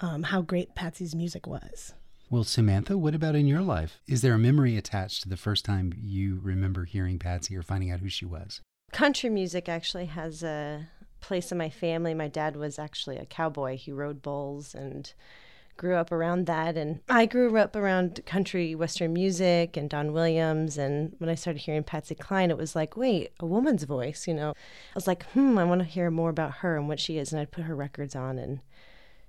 um, 0.00 0.24
how 0.24 0.40
great 0.40 0.74
Patsy's 0.74 1.14
music 1.14 1.46
was. 1.46 1.94
Well, 2.30 2.44
Samantha, 2.44 2.96
what 2.96 3.14
about 3.14 3.34
in 3.34 3.46
your 3.46 3.60
life? 3.60 4.00
Is 4.06 4.22
there 4.22 4.34
a 4.34 4.38
memory 4.38 4.76
attached 4.76 5.22
to 5.22 5.28
the 5.28 5.36
first 5.36 5.64
time 5.64 5.92
you 6.00 6.40
remember 6.42 6.84
hearing 6.84 7.18
Patsy 7.18 7.56
or 7.56 7.62
finding 7.62 7.90
out 7.90 8.00
who 8.00 8.08
she 8.08 8.24
was? 8.24 8.60
Country 8.92 9.28
music 9.28 9.68
actually 9.68 10.06
has 10.06 10.42
a 10.42 10.88
place 11.20 11.52
in 11.52 11.58
my 11.58 11.70
family. 11.70 12.14
My 12.14 12.28
dad 12.28 12.56
was 12.56 12.78
actually 12.78 13.18
a 13.18 13.26
cowboy. 13.26 13.76
He 13.76 13.92
rode 13.92 14.22
bulls 14.22 14.74
and 14.74 15.12
grew 15.76 15.96
up 15.96 16.12
around 16.12 16.46
that. 16.46 16.76
And 16.76 17.00
I 17.08 17.26
grew 17.26 17.56
up 17.56 17.74
around 17.74 18.24
country 18.26 18.74
western 18.74 19.12
music 19.12 19.76
and 19.76 19.90
Don 19.90 20.12
Williams. 20.12 20.78
And 20.78 21.14
when 21.18 21.30
I 21.30 21.34
started 21.34 21.60
hearing 21.60 21.82
Patsy 21.82 22.14
Cline 22.14 22.50
it 22.50 22.56
was 22.56 22.76
like 22.76 22.96
wait 22.96 23.32
a 23.40 23.46
woman's 23.46 23.84
voice 23.84 24.26
you 24.26 24.34
know? 24.34 24.50
I 24.50 24.94
was 24.94 25.06
like 25.06 25.24
hmm 25.30 25.58
I 25.58 25.64
want 25.64 25.80
to 25.80 25.86
hear 25.86 26.10
more 26.10 26.30
about 26.30 26.56
her 26.58 26.76
and 26.76 26.88
what 26.88 27.00
she 27.00 27.18
is. 27.18 27.32
And 27.32 27.40
I'd 27.40 27.50
put 27.50 27.64
her 27.64 27.74
records 27.74 28.14
on 28.14 28.38
and 28.38 28.60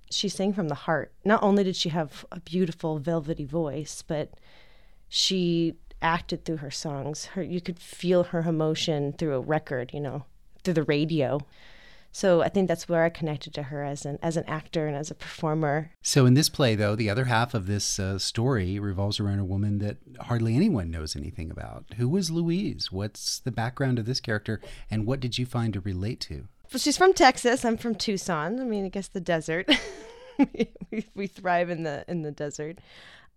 she 0.10 0.30
sang 0.30 0.54
from 0.54 0.68
the 0.68 0.76
heart. 0.76 1.12
Not 1.26 1.42
only 1.42 1.64
did 1.64 1.76
she 1.76 1.90
have 1.90 2.26
a 2.32 2.40
beautiful 2.40 3.00
velvety 3.00 3.46
voice 3.46 4.04
but 4.06 4.30
she 5.10 5.76
acted 6.02 6.44
through 6.44 6.58
her 6.58 6.72
songs. 6.72 7.26
Her 7.26 7.42
you 7.42 7.62
could 7.62 7.80
feel 7.80 8.26
her 8.26 8.42
emotion 8.42 9.14
through 9.14 9.36
a 9.36 9.40
record 9.40 9.92
you 9.94 10.00
know 10.00 10.26
through 10.64 10.76
the 10.76 10.84
radio 10.84 11.40
so 12.16 12.44
I 12.44 12.50
think 12.50 12.68
that's 12.68 12.88
where 12.88 13.04
I 13.04 13.10
connected 13.10 13.56
to 13.56 13.64
her 13.64 13.84
as 13.84 14.06
an 14.06 14.20
as 14.22 14.38
an 14.38 14.46
actor 14.48 14.88
and 14.88 14.96
as 14.96 15.10
a 15.10 15.16
performer. 15.16 15.92
So 16.04 16.28
in 16.28 16.36
this 16.36 16.48
play, 16.48 16.76
though, 16.76 16.96
the 16.96 17.10
other 17.10 17.26
half 17.26 17.56
of 17.56 17.66
this 17.66 18.00
uh, 18.00 18.20
story 18.20 18.78
revolves 18.78 19.20
around 19.20 19.40
a 19.40 19.46
woman 19.46 19.80
that 19.80 19.98
hardly 20.22 20.56
anyone 20.56 20.92
knows 20.92 21.16
anything 21.16 21.50
about. 21.50 21.86
Who 21.98 22.08
was 22.08 22.30
Louise? 22.30 22.92
What's 22.92 23.40
the 23.40 23.52
background 23.52 23.98
of 23.98 24.06
this 24.06 24.20
character, 24.20 24.62
and 24.92 25.08
what 25.08 25.20
did 25.20 25.40
you 25.40 25.48
find 25.48 25.74
to 25.74 25.82
relate 25.82 26.20
to? 26.22 26.48
Well, 26.72 26.80
she's 26.80 26.98
from 26.98 27.14
Texas. 27.14 27.66
I'm 27.66 27.78
from 27.78 27.96
Tucson. 27.96 28.60
I 28.60 28.64
mean, 28.64 28.86
I 28.86 28.90
guess 28.90 29.08
the 29.08 29.20
desert. 29.20 29.68
we, 30.92 31.08
we 31.16 31.26
thrive 31.26 31.72
in 31.72 31.82
the 31.82 32.06
in 32.08 32.22
the 32.22 32.32
desert. 32.32 32.78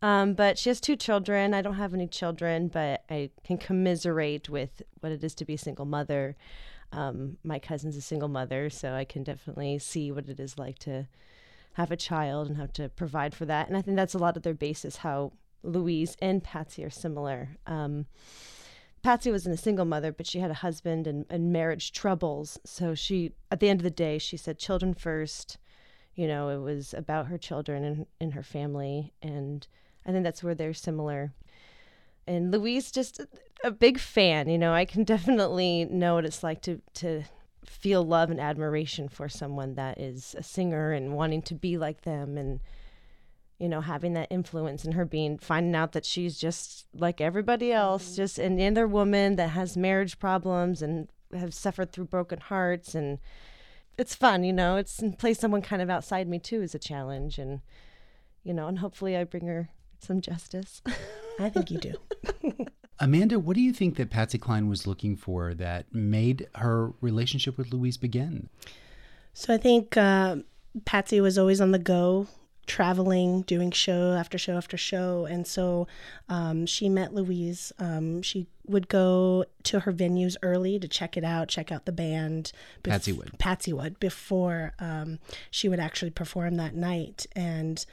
Um, 0.02 0.34
but 0.34 0.58
she 0.58 0.68
has 0.68 0.82
two 0.82 0.96
children. 0.96 1.54
I 1.54 1.62
don't 1.62 1.76
have 1.76 1.94
any 1.94 2.06
children, 2.08 2.68
but 2.68 3.04
I 3.08 3.30
can 3.42 3.56
commiserate 3.56 4.50
with 4.50 4.82
what 5.00 5.12
it 5.12 5.24
is 5.24 5.34
to 5.36 5.46
be 5.46 5.54
a 5.54 5.58
single 5.58 5.86
mother. 5.86 6.36
Um, 6.92 7.36
my 7.44 7.58
cousin's 7.58 7.96
a 7.96 8.00
single 8.00 8.28
mother, 8.28 8.70
so 8.70 8.92
I 8.92 9.04
can 9.04 9.22
definitely 9.22 9.78
see 9.78 10.12
what 10.12 10.28
it 10.28 10.40
is 10.40 10.58
like 10.58 10.78
to 10.80 11.08
have 11.74 11.90
a 11.90 11.96
child 11.96 12.48
and 12.48 12.56
have 12.56 12.72
to 12.74 12.88
provide 12.88 13.34
for 13.34 13.44
that. 13.46 13.68
And 13.68 13.76
I 13.76 13.82
think 13.82 13.96
that's 13.96 14.14
a 14.14 14.18
lot 14.18 14.36
of 14.36 14.42
their 14.42 14.54
basis 14.54 14.98
how 14.98 15.32
Louise 15.62 16.16
and 16.22 16.42
Patsy 16.42 16.84
are 16.84 16.90
similar. 16.90 17.50
Um, 17.66 18.06
Patsy 19.02 19.30
wasn't 19.30 19.54
a 19.54 19.62
single 19.62 19.84
mother, 19.84 20.10
but 20.12 20.26
she 20.26 20.38
had 20.38 20.50
a 20.50 20.54
husband 20.54 21.06
and, 21.06 21.26
and 21.28 21.52
marriage 21.52 21.92
troubles. 21.92 22.58
So 22.64 22.94
she, 22.94 23.32
at 23.50 23.60
the 23.60 23.68
end 23.68 23.80
of 23.80 23.84
the 23.84 23.90
day, 23.90 24.18
she 24.18 24.36
said, 24.36 24.58
children 24.58 24.94
first. 24.94 25.58
You 26.14 26.26
know, 26.26 26.48
it 26.48 26.58
was 26.58 26.94
about 26.94 27.26
her 27.26 27.36
children 27.36 27.84
and, 27.84 28.06
and 28.20 28.32
her 28.32 28.42
family. 28.42 29.12
And 29.20 29.66
I 30.06 30.12
think 30.12 30.24
that's 30.24 30.42
where 30.42 30.54
they're 30.54 30.72
similar 30.72 31.34
and 32.26 32.50
Louise 32.50 32.90
just 32.90 33.20
a 33.66 33.70
big 33.70 33.98
fan. 33.98 34.48
You 34.48 34.58
know, 34.58 34.72
I 34.72 34.84
can 34.84 35.04
definitely 35.14 35.84
know 35.86 36.14
what 36.14 36.24
it's 36.24 36.42
like 36.42 36.62
to 36.62 36.80
to 36.94 37.24
feel 37.64 38.04
love 38.04 38.30
and 38.30 38.40
admiration 38.40 39.08
for 39.08 39.28
someone 39.28 39.74
that 39.74 40.00
is 40.00 40.36
a 40.38 40.42
singer 40.42 40.92
and 40.92 41.14
wanting 41.14 41.42
to 41.42 41.54
be 41.54 41.76
like 41.76 42.02
them 42.02 42.38
and 42.38 42.60
you 43.58 43.68
know 43.68 43.80
having 43.80 44.12
that 44.12 44.28
influence 44.30 44.84
and 44.84 44.94
her 44.94 45.04
being 45.04 45.36
finding 45.36 45.74
out 45.74 45.90
that 45.90 46.04
she's 46.04 46.38
just 46.38 46.86
like 46.94 47.20
everybody 47.20 47.72
else 47.72 48.04
mm-hmm. 48.04 48.16
just 48.16 48.38
an 48.38 48.60
inner 48.60 48.86
woman 48.86 49.34
that 49.34 49.50
has 49.50 49.76
marriage 49.76 50.20
problems 50.20 50.80
and 50.80 51.08
have 51.36 51.52
suffered 51.52 51.90
through 51.90 52.04
broken 52.04 52.38
hearts 52.38 52.94
and 52.94 53.18
it's 53.98 54.14
fun 54.14 54.44
you 54.44 54.52
know 54.52 54.76
it's 54.76 55.02
play 55.18 55.34
someone 55.34 55.60
kind 55.60 55.82
of 55.82 55.90
outside 55.90 56.28
me 56.28 56.38
too 56.38 56.62
is 56.62 56.74
a 56.74 56.78
challenge 56.78 57.36
and 57.36 57.60
you 58.44 58.54
know 58.54 58.68
and 58.68 58.78
hopefully 58.78 59.16
i 59.16 59.24
bring 59.24 59.48
her 59.48 59.70
some 59.98 60.20
justice 60.20 60.82
I 61.38 61.48
think 61.48 61.70
you 61.70 61.78
do. 61.78 61.94
Amanda, 62.98 63.38
what 63.38 63.54
do 63.54 63.60
you 63.60 63.72
think 63.72 63.96
that 63.96 64.10
Patsy 64.10 64.38
Cline 64.38 64.68
was 64.68 64.86
looking 64.86 65.16
for 65.16 65.54
that 65.54 65.92
made 65.92 66.48
her 66.54 66.92
relationship 67.00 67.58
with 67.58 67.72
Louise 67.72 67.96
begin? 67.96 68.48
So 69.34 69.52
I 69.52 69.58
think 69.58 69.96
uh, 69.96 70.36
Patsy 70.84 71.20
was 71.20 71.36
always 71.36 71.60
on 71.60 71.72
the 71.72 71.78
go, 71.78 72.26
traveling, 72.66 73.42
doing 73.42 73.70
show 73.70 74.12
after 74.12 74.38
show 74.38 74.56
after 74.56 74.76
show. 74.76 75.26
And 75.26 75.46
so 75.46 75.86
um, 76.28 76.66
she 76.66 76.88
met 76.88 77.14
Louise. 77.14 77.72
Um, 77.78 78.22
she 78.22 78.46
would 78.66 78.88
go 78.88 79.44
to 79.64 79.80
her 79.80 79.92
venues 79.92 80.36
early 80.42 80.78
to 80.78 80.88
check 80.88 81.16
it 81.16 81.24
out, 81.24 81.48
check 81.48 81.70
out 81.70 81.84
the 81.84 81.92
band. 81.92 82.52
Bef- 82.82 82.90
Patsy 82.90 83.12
would. 83.12 83.38
Patsy 83.38 83.72
would 83.72 84.00
before 84.00 84.72
um, 84.78 85.18
she 85.50 85.68
would 85.68 85.80
actually 85.80 86.10
perform 86.10 86.56
that 86.56 86.74
night. 86.74 87.26
And 87.36 87.84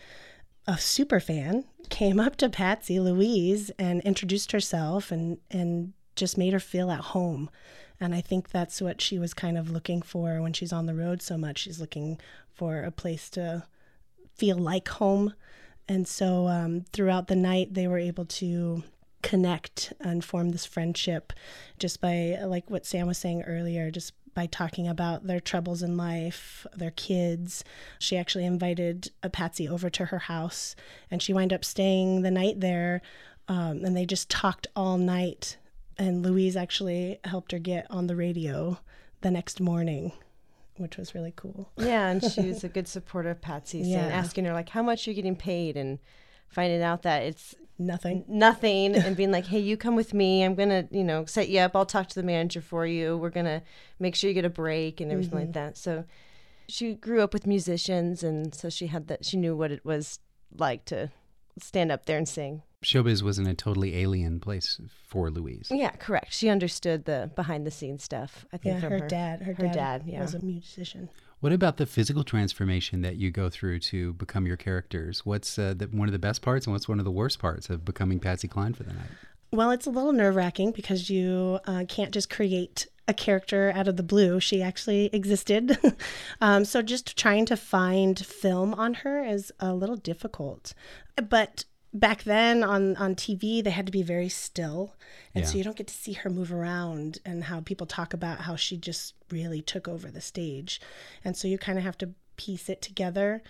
a 0.67 0.77
super 0.77 1.19
fan 1.19 1.65
came 1.89 2.19
up 2.19 2.35
to 2.37 2.49
Patsy 2.49 2.99
Louise 2.99 3.71
and 3.77 4.01
introduced 4.01 4.51
herself 4.51 5.11
and 5.11 5.37
and 5.51 5.93
just 6.15 6.37
made 6.37 6.53
her 6.53 6.59
feel 6.59 6.91
at 6.91 6.99
home. 6.99 7.49
And 7.99 8.13
I 8.13 8.21
think 8.21 8.49
that's 8.49 8.81
what 8.81 9.01
she 9.01 9.17
was 9.17 9.33
kind 9.33 9.57
of 9.57 9.69
looking 9.69 10.01
for 10.01 10.41
when 10.41 10.53
she's 10.53 10.73
on 10.73 10.85
the 10.85 10.95
road 10.95 11.21
so 11.21 11.37
much. 11.37 11.59
She's 11.59 11.79
looking 11.79 12.19
for 12.53 12.83
a 12.83 12.91
place 12.91 13.29
to 13.31 13.63
feel 14.35 14.57
like 14.57 14.87
home. 14.89 15.33
And 15.87 16.07
so 16.07 16.47
um, 16.47 16.85
throughout 16.91 17.27
the 17.27 17.35
night, 17.35 17.73
they 17.73 17.87
were 17.87 17.97
able 17.97 18.25
to 18.25 18.83
connect 19.21 19.93
and 20.01 20.23
form 20.23 20.51
this 20.51 20.65
friendship 20.65 21.33
just 21.79 22.01
by, 22.01 22.37
like 22.43 22.69
what 22.69 22.85
Sam 22.85 23.07
was 23.07 23.17
saying 23.17 23.43
earlier, 23.43 23.89
just 23.89 24.13
by 24.33 24.45
talking 24.47 24.87
about 24.87 25.27
their 25.27 25.39
troubles 25.39 25.81
in 25.83 25.95
life, 25.97 26.65
their 26.75 26.91
kids. 26.91 27.63
She 27.99 28.17
actually 28.17 28.45
invited 28.45 29.11
a 29.21 29.29
Patsy 29.29 29.67
over 29.69 29.89
to 29.91 30.05
her 30.05 30.19
house, 30.19 30.75
and 31.11 31.21
she 31.21 31.33
wound 31.33 31.53
up 31.53 31.63
staying 31.65 32.21
the 32.21 32.31
night 32.31 32.59
there 32.59 33.01
Um, 33.47 33.83
and 33.83 33.95
they 33.97 34.05
just 34.05 34.29
talked 34.29 34.67
all 34.75 34.97
night. 34.97 35.57
And 35.97 36.23
Louise 36.23 36.55
actually 36.55 37.19
helped 37.25 37.51
her 37.51 37.59
get 37.59 37.85
on 37.89 38.07
the 38.07 38.15
radio 38.15 38.79
the 39.21 39.29
next 39.31 39.59
morning, 39.59 40.13
which 40.77 40.95
was 40.97 41.13
really 41.13 41.33
cool. 41.35 41.69
Yeah, 41.77 42.07
and 42.09 42.23
she 42.31 42.41
was 42.47 42.63
a 42.63 42.69
good 42.69 42.87
supporter 42.87 43.29
of 43.31 43.41
Patsy's 43.41 43.87
Yeah. 43.87 44.05
and 44.05 44.13
asking 44.13 44.45
her 44.45 44.53
like, 44.53 44.69
"How 44.69 44.81
much 44.81 45.05
you're 45.05 45.13
getting 45.13 45.35
paid?" 45.35 45.75
and 45.75 45.99
finding 46.47 46.81
out 46.81 47.01
that 47.03 47.23
it's 47.23 47.53
nothing, 47.77 48.23
nothing, 48.27 48.95
and 48.95 49.15
being 49.15 49.31
like, 49.31 49.45
"Hey, 49.47 49.59
you 49.59 49.77
come 49.77 49.95
with 49.95 50.13
me. 50.13 50.43
I'm 50.43 50.55
gonna, 50.55 50.87
you 50.91 51.03
know, 51.03 51.25
set 51.25 51.49
you 51.49 51.59
up. 51.59 51.75
I'll 51.75 51.85
talk 51.85 52.07
to 52.09 52.15
the 52.15 52.23
manager 52.23 52.61
for 52.61 52.85
you. 52.85 53.17
We're 53.17 53.29
gonna 53.29 53.63
make 53.99 54.15
sure 54.15 54.29
you 54.29 54.33
get 54.33 54.45
a 54.45 54.49
break 54.49 55.01
and 55.01 55.11
everything 55.11 55.37
like 55.39 55.49
Mhm. 55.49 55.53
that." 55.53 55.77
So 55.77 56.05
she 56.67 56.93
grew 56.93 57.21
up 57.21 57.33
with 57.33 57.45
musicians, 57.47 58.23
and 58.23 58.53
so 58.55 58.69
she 58.69 58.87
had 58.87 59.07
that. 59.07 59.25
She 59.25 59.37
knew 59.37 59.55
what 59.55 59.71
it 59.71 59.83
was 59.85 60.19
like 60.57 60.85
to 60.85 61.11
stand 61.59 61.91
up 61.91 62.05
there 62.05 62.17
and 62.17 62.27
sing. 62.27 62.61
Showbiz 62.83 63.23
wasn't 63.23 63.47
a 63.47 63.53
totally 63.53 63.95
alien 63.95 64.39
place 64.41 64.79
for 65.07 65.29
Louise. 65.31 65.69
Yeah, 65.71 65.91
correct. 65.91 66.33
She 66.33 66.49
understood 66.49 67.05
the 67.05 67.31
behind 67.35 67.65
the 67.65 67.71
scenes 67.71 68.03
stuff. 68.03 68.45
I 68.51 68.57
think 68.57 68.75
Yeah, 68.75 68.79
from 68.81 68.91
her, 68.99 69.07
dad. 69.07 69.41
Her, 69.43 69.53
her 69.53 69.63
dad, 69.67 69.73
dad, 69.73 70.03
yeah. 70.05 70.21
was 70.21 70.33
a 70.33 70.43
musician. 70.43 71.09
What 71.43 71.51
about 71.51 71.75
the 71.75 71.85
physical 71.85 72.23
transformation 72.23 73.01
that 73.01 73.17
you 73.17 73.29
go 73.29 73.49
through 73.49 73.79
to 73.79 74.13
become 74.13 74.47
your 74.47 74.55
characters? 74.55 75.25
What's 75.25 75.59
uh, 75.59 75.73
the, 75.75 75.87
one 75.87 76.07
of 76.07 76.13
the 76.13 76.17
best 76.17 76.41
parts 76.41 76.65
and 76.65 76.73
what's 76.73 76.87
one 76.87 76.99
of 76.99 77.03
the 77.03 77.11
worst 77.11 77.37
parts 77.39 77.69
of 77.69 77.83
becoming 77.83 78.21
Patsy 78.21 78.47
Cline 78.47 78.73
for 78.73 78.83
the 78.83 78.93
night? 78.93 79.09
Well, 79.51 79.69
it's 79.71 79.85
a 79.85 79.89
little 79.89 80.13
nerve 80.13 80.37
wracking 80.37 80.71
because 80.71 81.09
you 81.09 81.59
uh, 81.67 81.83
can't 81.89 82.13
just 82.13 82.29
create 82.29 82.87
a 83.09 83.13
character 83.13 83.73
out 83.75 83.89
of 83.89 83.97
the 83.97 84.03
blue. 84.03 84.39
She 84.39 84.63
actually 84.63 85.09
existed. 85.11 85.77
um, 86.39 86.63
so 86.63 86.81
just 86.81 87.17
trying 87.17 87.45
to 87.47 87.57
find 87.57 88.25
film 88.25 88.73
on 88.75 88.93
her 88.93 89.21
is 89.21 89.51
a 89.59 89.73
little 89.73 89.97
difficult. 89.97 90.73
But 91.17 91.65
back 91.93 92.23
then 92.23 92.63
on, 92.63 92.95
on 92.97 93.15
TV, 93.15 93.63
they 93.63 93.69
had 93.69 93.85
to 93.85 93.91
be 93.91 94.01
very 94.01 94.29
still. 94.29 94.95
And 95.35 95.47
so 95.47 95.57
you 95.57 95.63
don't 95.63 95.77
get 95.77 95.87
to 95.87 95.93
see 95.93 96.13
her 96.13 96.29
move 96.29 96.51
around 96.51 97.19
and 97.25 97.45
how 97.45 97.61
people 97.61 97.87
talk 97.87 98.13
about 98.13 98.41
how 98.41 98.55
she 98.55 98.77
just 98.77 99.13
really 99.31 99.61
took 99.61 99.87
over 99.87 100.11
the 100.11 100.21
stage. 100.21 100.79
And 101.23 101.35
so 101.35 101.47
you 101.47 101.57
kind 101.57 101.77
of 101.77 101.83
have 101.83 101.97
to 101.99 102.11
piece 102.37 102.69
it 102.69 102.81
together 102.81 103.41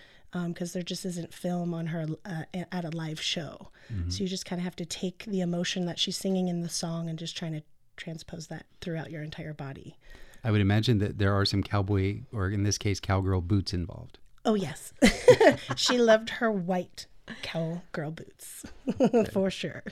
because 0.48 0.72
there 0.72 0.82
just 0.82 1.04
isn't 1.04 1.32
film 1.32 1.72
on 1.72 1.86
her 1.88 2.06
uh, 2.24 2.44
at 2.72 2.84
a 2.84 2.90
live 2.90 3.20
show. 3.20 3.70
Mhm. 3.92 4.12
So 4.12 4.22
you 4.22 4.28
just 4.28 4.46
kind 4.46 4.60
of 4.60 4.64
have 4.64 4.76
to 4.76 4.84
take 4.86 5.24
the 5.26 5.40
emotion 5.40 5.86
that 5.86 5.98
she's 5.98 6.16
singing 6.16 6.48
in 6.48 6.60
the 6.60 6.68
song 6.68 7.08
and 7.08 7.18
just 7.18 7.36
trying 7.36 7.52
to 7.52 7.62
transpose 7.96 8.48
that 8.48 8.66
throughout 8.80 9.10
your 9.10 9.22
entire 9.22 9.54
body. 9.54 9.96
I 10.42 10.50
would 10.50 10.60
imagine 10.60 10.98
that 10.98 11.18
there 11.18 11.32
are 11.32 11.44
some 11.44 11.62
cowboy, 11.62 12.22
or 12.32 12.50
in 12.50 12.64
this 12.64 12.78
case, 12.78 12.98
cowgirl 13.00 13.42
boots 13.42 13.72
involved. 13.72 14.18
Oh, 14.44 14.54
yes. 14.54 14.92
she 15.76 15.96
loved 15.96 16.28
her 16.30 16.50
white 16.50 17.06
cowgirl 17.42 18.12
boots 18.12 18.64
for 19.32 19.50
sure. 19.50 19.82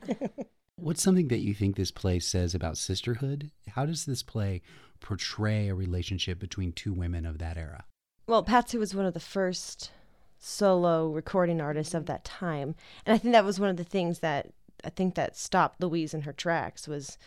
What's 0.76 1.02
something 1.02 1.28
that 1.28 1.38
you 1.40 1.54
think 1.54 1.76
this 1.76 1.90
play 1.90 2.18
says 2.18 2.54
about 2.54 2.78
sisterhood? 2.78 3.50
How 3.68 3.86
does 3.86 4.04
this 4.04 4.22
play 4.22 4.62
portray 5.00 5.68
a 5.68 5.74
relationship 5.74 6.38
between 6.38 6.72
two 6.72 6.92
women 6.92 7.26
of 7.26 7.38
that 7.38 7.56
era? 7.56 7.84
Well, 8.26 8.42
Patsy 8.42 8.78
was 8.78 8.94
one 8.94 9.06
of 9.06 9.14
the 9.14 9.20
first 9.20 9.90
solo 10.38 11.10
recording 11.10 11.60
artists 11.60 11.94
of 11.94 12.06
that 12.06 12.24
time, 12.24 12.74
and 13.06 13.14
I 13.14 13.18
think 13.18 13.32
that 13.32 13.44
was 13.44 13.60
one 13.60 13.70
of 13.70 13.76
the 13.76 13.84
things 13.84 14.20
that 14.20 14.52
I 14.84 14.90
think 14.90 15.14
that 15.14 15.36
stopped 15.36 15.80
Louise 15.80 16.14
in 16.14 16.22
her 16.22 16.32
tracks 16.32 16.88
was 16.88 17.18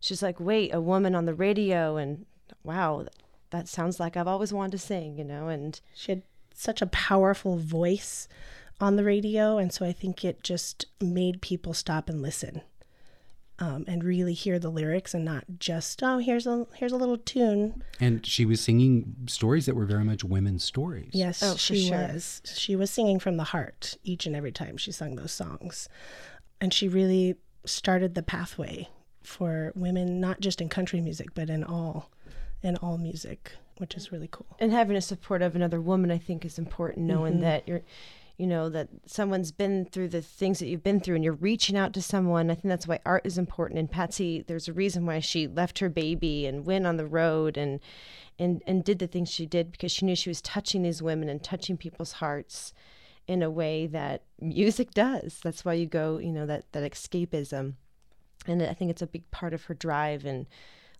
she's 0.00 0.22
like, 0.22 0.40
"Wait, 0.40 0.74
a 0.74 0.80
woman 0.80 1.14
on 1.14 1.24
the 1.24 1.34
radio," 1.34 1.96
and 1.96 2.26
wow, 2.62 3.06
that 3.50 3.68
sounds 3.68 4.00
like 4.00 4.16
I've 4.16 4.28
always 4.28 4.52
wanted 4.52 4.72
to 4.72 4.78
sing, 4.78 5.18
you 5.18 5.24
know, 5.24 5.48
and 5.48 5.80
she 5.94 6.12
had 6.12 6.22
such 6.54 6.82
a 6.82 6.86
powerful 6.86 7.56
voice 7.56 8.28
on 8.80 8.96
the 8.96 9.04
radio. 9.04 9.58
And 9.58 9.72
so 9.72 9.84
I 9.86 9.92
think 9.92 10.24
it 10.24 10.42
just 10.42 10.86
made 11.00 11.40
people 11.42 11.74
stop 11.74 12.08
and 12.08 12.20
listen. 12.22 12.62
Um, 13.60 13.84
and 13.86 14.02
really 14.02 14.34
hear 14.34 14.58
the 14.58 14.68
lyrics 14.68 15.14
and 15.14 15.24
not 15.24 15.44
just 15.60 16.02
oh 16.02 16.18
here's 16.18 16.44
a 16.44 16.66
here's 16.74 16.90
a 16.90 16.96
little 16.96 17.16
tune 17.18 17.84
And 18.00 18.26
she 18.26 18.44
was 18.44 18.60
singing 18.60 19.14
stories 19.28 19.66
that 19.66 19.76
were 19.76 19.84
very 19.86 20.02
much 20.02 20.24
women's 20.24 20.64
stories. 20.64 21.10
Yes, 21.12 21.40
Oh, 21.40 21.54
she 21.54 21.86
sure. 21.86 21.96
was. 21.96 22.42
She 22.52 22.74
was 22.74 22.90
singing 22.90 23.20
from 23.20 23.36
the 23.36 23.44
heart 23.44 23.96
each 24.02 24.26
and 24.26 24.34
every 24.34 24.50
time 24.50 24.76
she 24.76 24.90
sung 24.90 25.14
those 25.14 25.30
songs. 25.30 25.88
And 26.60 26.74
she 26.74 26.88
really 26.88 27.36
started 27.64 28.16
the 28.16 28.24
pathway 28.24 28.88
for 29.22 29.70
women 29.76 30.18
not 30.20 30.40
just 30.40 30.60
in 30.60 30.68
country 30.68 31.00
music 31.00 31.28
but 31.32 31.48
in 31.48 31.62
all 31.62 32.10
in 32.60 32.76
all 32.78 32.98
music, 32.98 33.52
which 33.76 33.94
is 33.94 34.10
really 34.10 34.28
cool. 34.32 34.56
and 34.58 34.72
having 34.72 34.96
a 34.96 35.00
support 35.00 35.42
of 35.42 35.54
another 35.54 35.80
woman 35.80 36.10
i 36.10 36.18
think 36.18 36.44
is 36.44 36.58
important 36.58 37.06
knowing 37.06 37.34
Mhm. 37.34 37.40
that 37.42 37.68
you're 37.68 37.82
you 38.36 38.46
know 38.48 38.68
that 38.68 38.88
someone's 39.06 39.52
been 39.52 39.84
through 39.84 40.08
the 40.08 40.20
things 40.22 40.58
that 40.58 40.66
you've 40.66 40.82
been 40.82 41.00
through 41.00 41.14
and 41.14 41.22
you're 41.24 41.34
reaching 41.34 41.76
out 41.76 41.92
to 41.92 42.02
someone. 42.02 42.50
I 42.50 42.54
think 42.54 42.64
that's 42.64 42.88
why 42.88 42.98
art 43.06 43.24
is 43.24 43.38
important. 43.38 43.78
And 43.78 43.90
patsy 43.90 44.44
there's 44.46 44.66
a 44.66 44.72
reason 44.72 45.06
why 45.06 45.20
she 45.20 45.46
left 45.46 45.78
her 45.78 45.88
baby 45.88 46.46
and 46.46 46.66
went 46.66 46.86
on 46.86 46.96
the 46.96 47.06
road 47.06 47.56
and 47.56 47.78
and 48.38 48.60
and 48.66 48.82
did 48.82 48.98
the 48.98 49.06
things 49.06 49.30
she 49.30 49.46
did 49.46 49.70
because 49.70 49.92
she 49.92 50.04
knew 50.04 50.16
she 50.16 50.30
was 50.30 50.42
touching 50.42 50.82
these 50.82 51.00
women 51.02 51.28
and 51.28 51.44
touching 51.44 51.76
people's 51.76 52.12
hearts 52.12 52.74
in 53.28 53.42
a 53.42 53.50
way 53.50 53.86
that 53.86 54.22
music 54.40 54.90
does. 54.92 55.40
That's 55.42 55.64
why 55.64 55.74
you 55.74 55.86
go 55.86 56.18
you 56.18 56.32
know 56.32 56.46
that 56.46 56.64
that 56.72 56.90
escapism. 56.90 57.74
And 58.46 58.62
i 58.62 58.74
think 58.74 58.90
it's 58.90 59.02
a 59.02 59.06
big 59.06 59.30
part 59.30 59.54
of 59.54 59.64
her 59.64 59.74
drive. 59.74 60.24
And 60.24 60.46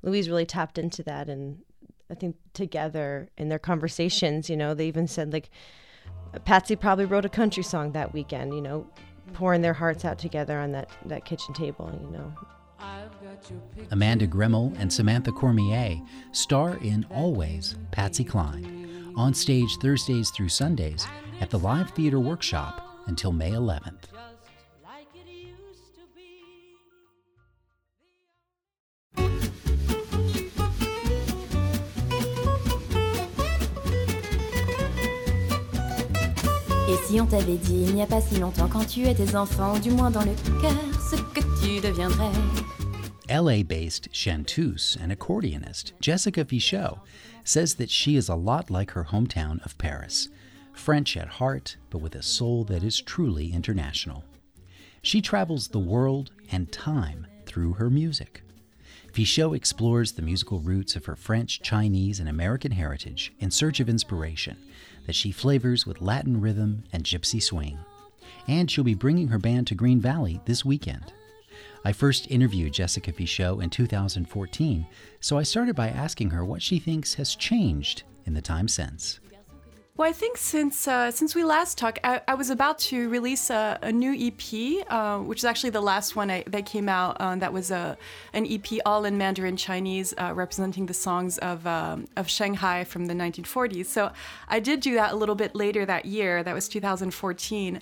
louise 0.02 0.28
really 0.28 0.46
tapped 0.46 0.78
into 0.78 1.02
that. 1.02 1.28
And 1.28 1.62
i 2.08 2.14
think 2.14 2.36
together 2.52 3.28
in 3.36 3.48
their 3.48 3.58
conversations 3.58 4.48
you 4.50 4.56
know 4.56 4.74
they 4.74 4.86
even 4.86 5.08
said 5.08 5.32
like 5.32 5.50
patsy 6.40 6.76
probably 6.76 7.04
wrote 7.04 7.24
a 7.24 7.28
country 7.28 7.62
song 7.62 7.92
that 7.92 8.12
weekend 8.12 8.54
you 8.54 8.60
know 8.60 8.86
pouring 9.32 9.62
their 9.62 9.72
hearts 9.72 10.04
out 10.04 10.18
together 10.18 10.58
on 10.58 10.72
that 10.72 10.88
that 11.06 11.24
kitchen 11.24 11.54
table 11.54 11.90
you 12.02 12.10
know 12.10 12.32
Amanda 13.90 14.26
Grimmel 14.26 14.74
and 14.78 14.92
Samantha 14.92 15.32
Cormier 15.32 16.00
star 16.32 16.76
in 16.78 17.06
Always 17.10 17.76
Patsy 17.90 18.24
Cline, 18.24 19.12
on 19.16 19.32
stage 19.32 19.76
Thursdays 19.80 20.30
through 20.30 20.48
Sundays 20.50 21.06
at 21.40 21.50
the 21.50 21.58
Live 21.58 21.90
Theater 21.90 22.20
Workshop 22.20 22.86
until 23.06 23.32
May 23.32 23.52
11th. 23.52 24.04
On 37.20 37.26
t'avait 37.26 37.56
dit 37.56 37.84
il 37.88 37.94
n'y 37.94 38.02
a 38.02 38.06
pas 38.06 38.20
si 38.20 38.38
longtemps 38.38 38.68
quand 38.68 38.86
tu 38.86 39.06
étais 39.06 39.34
enfant, 39.36 39.78
du 39.78 39.90
moins 39.90 40.10
dans 40.10 40.24
le 40.24 40.32
cœur, 40.60 40.72
ce 41.10 41.16
que 41.16 41.40
tu 41.62 41.80
deviendrais 41.80 42.30
LA 43.28 43.62
based 43.62 44.08
chanteuse 44.12 44.98
and 45.02 45.10
accordionist 45.10 45.92
Jessica 46.00 46.44
Fichot 46.44 46.98
says 47.42 47.74
that 47.74 47.90
she 47.90 48.16
is 48.16 48.28
a 48.28 48.34
lot 48.34 48.70
like 48.70 48.90
her 48.92 49.04
hometown 49.04 49.64
of 49.64 49.78
Paris 49.78 50.28
French 50.74 51.16
at 51.16 51.28
heart, 51.28 51.76
but 51.88 51.98
with 51.98 52.14
a 52.14 52.22
soul 52.22 52.64
that 52.64 52.82
is 52.82 53.00
truly 53.00 53.52
international. 53.52 54.24
She 55.02 55.22
travels 55.22 55.68
the 55.68 55.78
world 55.78 56.32
and 56.50 56.70
time 56.70 57.26
through 57.46 57.74
her 57.74 57.88
music. 57.88 58.42
Fichot 59.12 59.54
explores 59.54 60.12
the 60.12 60.22
musical 60.22 60.58
roots 60.58 60.96
of 60.96 61.04
her 61.04 61.14
French, 61.14 61.62
Chinese, 61.62 62.18
and 62.18 62.28
American 62.28 62.72
heritage 62.72 63.32
in 63.38 63.50
search 63.50 63.78
of 63.78 63.88
inspiration 63.88 64.56
that 65.06 65.14
she 65.14 65.30
flavors 65.30 65.86
with 65.86 66.00
Latin 66.00 66.40
rhythm 66.40 66.84
and 66.92 67.04
gypsy 67.04 67.42
swing. 67.42 67.78
And 68.46 68.70
she'll 68.70 68.84
be 68.84 68.94
bringing 68.94 69.28
her 69.28 69.38
band 69.38 69.66
to 69.68 69.74
Green 69.74 70.00
Valley 70.00 70.40
this 70.44 70.64
weekend. 70.64 71.12
I 71.84 71.92
first 71.92 72.30
interviewed 72.30 72.72
Jessica 72.72 73.12
Fichot 73.12 73.62
in 73.62 73.70
2014, 73.70 74.86
so 75.20 75.36
I 75.36 75.42
started 75.42 75.76
by 75.76 75.88
asking 75.88 76.30
her 76.30 76.44
what 76.44 76.62
she 76.62 76.78
thinks 76.78 77.14
has 77.14 77.36
changed 77.36 78.04
in 78.24 78.34
the 78.34 78.40
time 78.40 78.68
since. 78.68 79.20
Well, 79.96 80.08
I 80.08 80.12
think 80.12 80.38
since 80.38 80.88
uh, 80.88 81.12
since 81.12 81.36
we 81.36 81.44
last 81.44 81.78
talked, 81.78 82.00
I, 82.02 82.20
I 82.26 82.34
was 82.34 82.50
about 82.50 82.80
to 82.90 83.08
release 83.08 83.48
a, 83.48 83.78
a 83.80 83.92
new 83.92 84.12
EP, 84.12 84.84
uh, 84.90 85.20
which 85.20 85.38
is 85.38 85.44
actually 85.44 85.70
the 85.70 85.80
last 85.80 86.16
one 86.16 86.32
I, 86.32 86.42
that 86.48 86.66
came 86.66 86.88
out. 86.88 87.16
Uh, 87.20 87.36
that 87.36 87.52
was 87.52 87.70
a 87.70 87.96
an 88.32 88.44
EP 88.44 88.80
all 88.84 89.04
in 89.04 89.16
Mandarin 89.16 89.56
Chinese, 89.56 90.12
uh, 90.18 90.32
representing 90.34 90.86
the 90.86 90.94
songs 90.94 91.38
of 91.38 91.64
um, 91.68 92.08
of 92.16 92.28
Shanghai 92.28 92.82
from 92.82 93.06
the 93.06 93.14
1940s. 93.14 93.86
So 93.86 94.10
I 94.48 94.58
did 94.58 94.80
do 94.80 94.94
that 94.96 95.12
a 95.12 95.16
little 95.16 95.36
bit 95.36 95.54
later 95.54 95.86
that 95.86 96.06
year. 96.06 96.42
That 96.42 96.54
was 96.54 96.68
2014. 96.68 97.80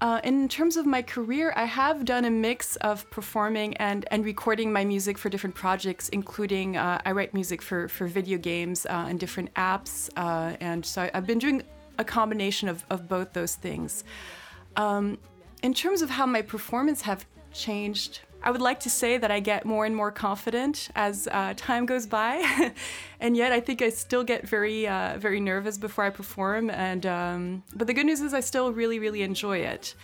Uh, 0.00 0.20
in 0.24 0.48
terms 0.48 0.76
of 0.76 0.86
my 0.86 1.02
career, 1.02 1.52
I 1.56 1.64
have 1.64 2.04
done 2.04 2.24
a 2.24 2.30
mix 2.30 2.76
of 2.76 3.08
performing 3.10 3.76
and, 3.76 4.04
and 4.10 4.24
recording 4.24 4.72
my 4.72 4.84
music 4.84 5.16
for 5.16 5.28
different 5.28 5.54
projects, 5.54 6.08
including 6.10 6.76
uh, 6.76 7.00
I 7.04 7.12
write 7.12 7.32
music 7.32 7.62
for, 7.62 7.88
for 7.88 8.06
video 8.06 8.36
games 8.36 8.86
uh, 8.86 9.06
and 9.08 9.18
different 9.18 9.54
apps. 9.54 10.10
Uh, 10.16 10.56
and 10.60 10.84
so 10.84 11.08
I've 11.14 11.26
been 11.26 11.38
doing 11.38 11.62
a 11.98 12.04
combination 12.04 12.68
of, 12.68 12.84
of 12.90 13.08
both 13.08 13.32
those 13.32 13.54
things. 13.54 14.04
Um, 14.76 15.18
in 15.62 15.72
terms 15.72 16.02
of 16.02 16.10
how 16.10 16.26
my 16.26 16.42
performance 16.42 17.02
have 17.02 17.24
changed, 17.52 18.20
I 18.44 18.50
would 18.50 18.60
like 18.60 18.78
to 18.80 18.90
say 18.90 19.16
that 19.16 19.30
I 19.30 19.40
get 19.40 19.64
more 19.64 19.86
and 19.86 19.96
more 19.96 20.12
confident 20.12 20.90
as 20.94 21.26
uh, 21.32 21.54
time 21.56 21.86
goes 21.86 22.06
by, 22.06 22.72
and 23.20 23.34
yet 23.38 23.52
I 23.52 23.60
think 23.60 23.80
I 23.80 23.88
still 23.88 24.22
get 24.22 24.46
very, 24.46 24.86
uh, 24.86 25.16
very 25.18 25.40
nervous 25.40 25.78
before 25.78 26.04
I 26.04 26.10
perform. 26.10 26.68
And 26.68 27.06
um, 27.06 27.62
but 27.74 27.86
the 27.86 27.94
good 27.94 28.04
news 28.04 28.20
is 28.20 28.34
I 28.34 28.40
still 28.40 28.70
really, 28.70 28.98
really 28.98 29.22
enjoy 29.22 29.58
it. 29.58 29.94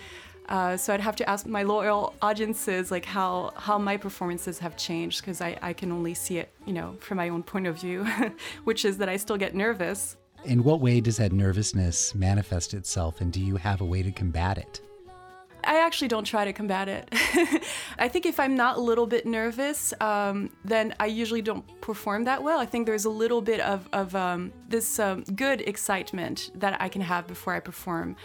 Uh, 0.48 0.74
so 0.78 0.94
I'd 0.94 1.02
have 1.02 1.16
to 1.16 1.28
ask 1.28 1.46
my 1.46 1.62
loyal 1.64 2.14
audiences 2.22 2.90
like 2.90 3.04
how 3.04 3.52
how 3.56 3.76
my 3.76 3.98
performances 3.98 4.58
have 4.60 4.74
changed 4.74 5.20
because 5.20 5.42
I, 5.42 5.58
I 5.60 5.74
can 5.74 5.92
only 5.92 6.14
see 6.14 6.38
it 6.38 6.50
you 6.66 6.72
know 6.72 6.96
from 6.98 7.18
my 7.18 7.28
own 7.28 7.42
point 7.42 7.66
of 7.66 7.78
view, 7.78 8.06
which 8.64 8.86
is 8.86 8.96
that 8.98 9.08
I 9.10 9.18
still 9.18 9.36
get 9.36 9.54
nervous. 9.54 10.16
In 10.46 10.64
what 10.64 10.80
way 10.80 11.02
does 11.02 11.18
that 11.18 11.32
nervousness 11.32 12.14
manifest 12.14 12.72
itself, 12.72 13.20
and 13.20 13.30
do 13.30 13.38
you 13.38 13.56
have 13.56 13.82
a 13.82 13.84
way 13.84 14.02
to 14.02 14.10
combat 14.10 14.56
it? 14.56 14.80
I 15.64 15.80
actually 15.80 16.08
don't 16.08 16.24
try 16.24 16.44
to 16.44 16.52
combat 16.52 16.88
it. 16.88 17.08
I 17.98 18.08
think 18.08 18.26
if 18.26 18.40
I'm 18.40 18.56
not 18.56 18.76
a 18.76 18.80
little 18.80 19.06
bit 19.06 19.26
nervous, 19.26 19.92
um, 20.00 20.50
then 20.64 20.94
I 21.00 21.06
usually 21.06 21.42
don't 21.42 21.64
perform 21.80 22.24
that 22.24 22.42
well. 22.42 22.58
I 22.58 22.66
think 22.66 22.86
there's 22.86 23.04
a 23.04 23.10
little 23.10 23.40
bit 23.40 23.60
of, 23.60 23.88
of 23.92 24.14
um, 24.14 24.52
this 24.68 24.98
um, 24.98 25.24
good 25.34 25.60
excitement 25.62 26.50
that 26.54 26.80
I 26.80 26.88
can 26.88 27.02
have 27.02 27.26
before 27.26 27.54
I 27.54 27.60
perform. 27.60 28.16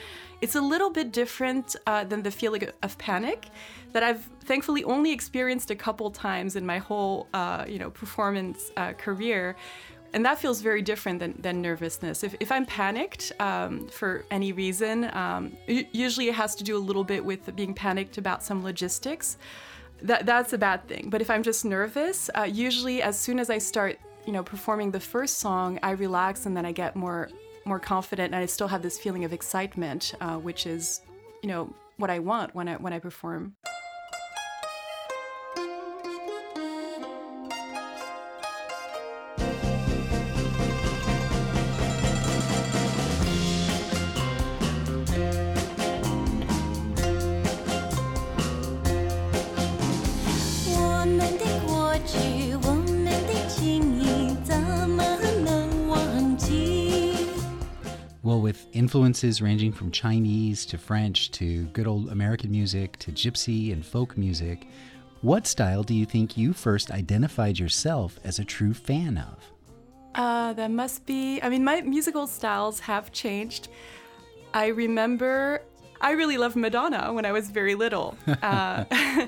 It's 0.42 0.56
a 0.56 0.62
little 0.62 0.90
bit 0.90 1.12
different 1.12 1.76
uh, 1.88 2.04
than 2.04 2.24
the 2.24 2.32
feeling 2.32 2.68
of 2.84 2.98
panic 2.98 3.48
that 3.94 4.04
I've 4.04 4.30
thankfully 4.44 4.84
only 4.84 5.12
experienced 5.12 5.72
a 5.72 5.76
couple 5.76 6.12
times 6.12 6.56
in 6.56 6.66
my 6.66 6.80
whole, 6.80 7.28
uh, 7.34 7.66
you 7.68 7.80
know, 7.80 7.90
performance 7.90 8.72
uh, 8.76 8.94
career 8.94 9.56
and 10.16 10.24
that 10.24 10.40
feels 10.40 10.62
very 10.62 10.82
different 10.82 11.20
than, 11.20 11.36
than 11.38 11.62
nervousness. 11.62 12.24
If, 12.24 12.36
if 12.40 12.50
I'm 12.50 12.66
panicked 12.66 13.34
um, 13.40 13.90
for 13.90 14.24
any 14.32 14.54
reason, 14.54 15.10
um, 15.14 15.52
usually 15.68 16.30
it 16.30 16.36
has 16.36 16.56
to 16.56 16.64
do 16.64 16.78
a 16.78 16.84
little 16.90 17.04
bit 17.04 17.24
with 17.24 17.54
being 17.54 17.74
panicked 17.74 18.18
about 18.18 18.42
some 18.42 18.64
logistics. 18.64 19.38
That, 20.02 20.26
that's 20.26 20.54
a 20.54 20.58
bad 20.58 20.88
thing. 20.88 21.10
But 21.10 21.22
if 21.22 21.30
I'm 21.30 21.44
just 21.44 21.66
nervous, 21.66 22.30
uh, 22.34 22.44
usually 22.44 23.02
as 23.02 23.20
soon 23.20 23.40
as 23.40 23.50
I 23.50 23.58
start, 23.58 24.00
you 24.26 24.32
know, 24.32 24.42
performing 24.42 24.90
the 24.90 25.02
first 25.02 25.40
song, 25.40 25.80
I 25.84 25.92
relax 25.92 26.46
and 26.46 26.56
then 26.56 26.66
I 26.66 26.72
get 26.72 26.96
more 26.96 27.30
more 27.68 27.80
confident, 27.80 28.32
and 28.32 28.44
I 28.44 28.46
still 28.46 28.68
have 28.68 28.84
this 28.84 29.00
feeling 29.00 29.26
of 29.26 29.34
excitement, 29.34 30.14
uh, 30.22 30.38
which 30.38 30.68
is, 30.68 31.02
you 31.42 31.50
know, 31.50 31.74
what 31.98 32.12
I 32.12 32.20
want 32.20 32.54
when 32.54 32.68
I 32.68 32.76
when 32.76 32.94
I 32.94 33.00
perform. 33.00 33.56
Influences 58.76 59.42
ranging 59.42 59.72
from 59.72 59.90
Chinese 59.90 60.66
to 60.68 60.78
French 60.78 61.32
to 61.32 61.66
good 61.68 61.88
old 61.88 62.10
American 62.10 62.52
music 62.52 62.98
to 63.00 63.12
gypsy 63.12 63.72
and 63.72 63.86
folk 63.86 64.18
music, 64.18 64.68
what 65.22 65.48
style 65.48 65.82
do 65.82 65.94
you 65.94 66.06
think 66.06 66.38
you 66.38 66.54
first 66.54 66.92
identified 66.92 67.58
yourself 67.58 68.20
as 68.24 68.38
a 68.38 68.46
true 68.46 68.74
fan 68.74 69.18
of? 69.18 69.52
Uh, 70.14 70.54
that 70.54 70.72
must 70.72 71.06
be, 71.06 71.42
I 71.42 71.50
mean, 71.50 71.64
my 71.64 71.82
musical 71.82 72.28
styles 72.28 72.80
have 72.82 73.12
changed. 73.12 73.70
I 74.54 74.68
remember 74.68 75.62
I 76.02 76.12
really 76.12 76.38
loved 76.38 76.56
Madonna 76.56 77.12
when 77.14 77.26
I 77.26 77.32
was 77.32 77.50
very 77.50 77.76
little. 77.76 78.18
Uh, 78.42 78.86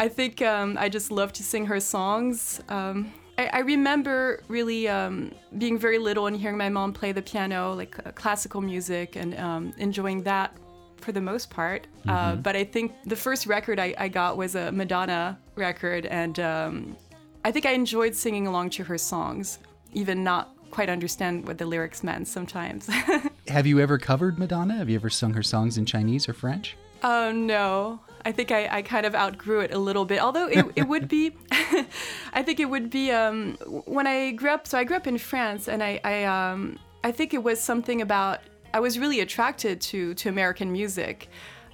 I 0.00 0.08
think 0.08 0.42
um, 0.42 0.76
I 0.80 0.88
just 0.88 1.12
loved 1.12 1.36
to 1.36 1.44
sing 1.44 1.66
her 1.66 1.78
songs. 1.78 2.60
Um, 2.68 3.12
I, 3.38 3.46
I 3.46 3.58
remember 3.60 4.42
really 4.48 4.88
um, 4.88 5.32
being 5.58 5.78
very 5.78 5.98
little 5.98 6.26
and 6.26 6.36
hearing 6.36 6.58
my 6.58 6.68
mom 6.68 6.92
play 6.92 7.12
the 7.12 7.22
piano, 7.22 7.72
like 7.74 7.96
uh, 8.06 8.12
classical 8.12 8.60
music, 8.60 9.16
and 9.16 9.38
um, 9.38 9.72
enjoying 9.78 10.22
that 10.24 10.56
for 10.98 11.12
the 11.12 11.20
most 11.20 11.50
part. 11.50 11.86
Uh, 12.06 12.10
Mm-hmm. 12.10 12.10
Uh, 12.10 12.36
but 12.36 12.56
I 12.56 12.64
think 12.64 12.92
the 13.04 13.16
first 13.16 13.46
record 13.46 13.78
I, 13.78 13.94
I 13.96 14.08
got 14.08 14.36
was 14.36 14.54
a 14.54 14.70
Madonna 14.72 15.38
record, 15.56 16.06
and 16.06 16.38
um, 16.40 16.96
I 17.44 17.52
think 17.52 17.64
I 17.64 17.72
enjoyed 17.72 18.14
singing 18.14 18.46
along 18.46 18.70
to 18.70 18.84
her 18.84 18.98
songs, 18.98 19.58
even 19.92 20.22
not 20.24 20.54
quite 20.70 20.88
understand 20.88 21.46
what 21.46 21.58
the 21.58 21.66
lyrics 21.66 22.02
meant 22.02 22.26
sometimes. 22.28 22.88
Have 23.48 23.66
you 23.66 23.78
ever 23.80 23.98
covered 23.98 24.38
Madonna? 24.38 24.74
Have 24.76 24.88
you 24.88 24.96
ever 24.96 25.10
sung 25.10 25.34
her 25.34 25.42
songs 25.42 25.76
in 25.78 25.84
Chinese 25.86 26.28
or 26.28 26.32
French? 26.32 26.76
Oh 27.04 27.30
no. 27.32 28.00
I 28.24 28.32
think 28.32 28.50
I, 28.50 28.68
I 28.78 28.82
kind 28.82 29.06
of 29.06 29.14
outgrew 29.14 29.60
it 29.60 29.72
a 29.72 29.78
little 29.78 30.04
bit. 30.04 30.20
Although 30.20 30.46
it, 30.48 30.64
it 30.76 30.88
would 30.88 31.08
be, 31.08 31.32
I 32.32 32.42
think 32.42 32.60
it 32.60 32.66
would 32.66 32.90
be 32.90 33.10
um, 33.10 33.54
when 33.86 34.06
I 34.06 34.32
grew 34.32 34.50
up. 34.50 34.66
So 34.66 34.78
I 34.78 34.84
grew 34.84 34.96
up 34.96 35.06
in 35.06 35.18
France, 35.18 35.68
and 35.68 35.82
I 35.82 36.00
I, 36.04 36.24
um, 36.24 36.78
I 37.04 37.12
think 37.12 37.34
it 37.34 37.42
was 37.42 37.60
something 37.60 38.00
about 38.00 38.40
I 38.72 38.80
was 38.80 38.98
really 38.98 39.20
attracted 39.20 39.80
to 39.82 40.14
to 40.14 40.28
American 40.28 40.72
music. 40.72 41.28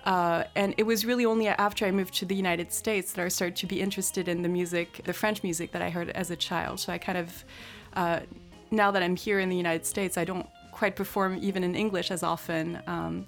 Uh, 0.04 0.44
and 0.56 0.74
it 0.78 0.84
was 0.84 1.04
really 1.04 1.26
only 1.26 1.48
after 1.48 1.84
I 1.84 1.90
moved 1.90 2.14
to 2.14 2.24
the 2.24 2.34
United 2.34 2.72
States 2.72 3.12
that 3.12 3.22
I 3.22 3.28
started 3.28 3.56
to 3.56 3.66
be 3.66 3.80
interested 3.80 4.26
in 4.26 4.40
the 4.40 4.48
music, 4.48 5.02
the 5.04 5.12
French 5.12 5.42
music 5.42 5.72
that 5.72 5.82
I 5.82 5.90
heard 5.90 6.08
as 6.10 6.30
a 6.30 6.36
child. 6.36 6.80
So 6.80 6.94
I 6.94 6.98
kind 6.98 7.18
of, 7.18 7.44
uh, 7.92 8.20
now 8.70 8.90
that 8.90 9.02
I'm 9.02 9.16
here 9.16 9.38
in 9.38 9.50
the 9.50 9.56
United 9.56 9.84
States, 9.84 10.16
I 10.16 10.24
don't 10.24 10.48
quite 10.72 10.96
perform 10.96 11.36
even 11.42 11.62
in 11.62 11.74
English 11.74 12.10
as 12.10 12.22
often. 12.22 12.80
Um, 12.86 13.26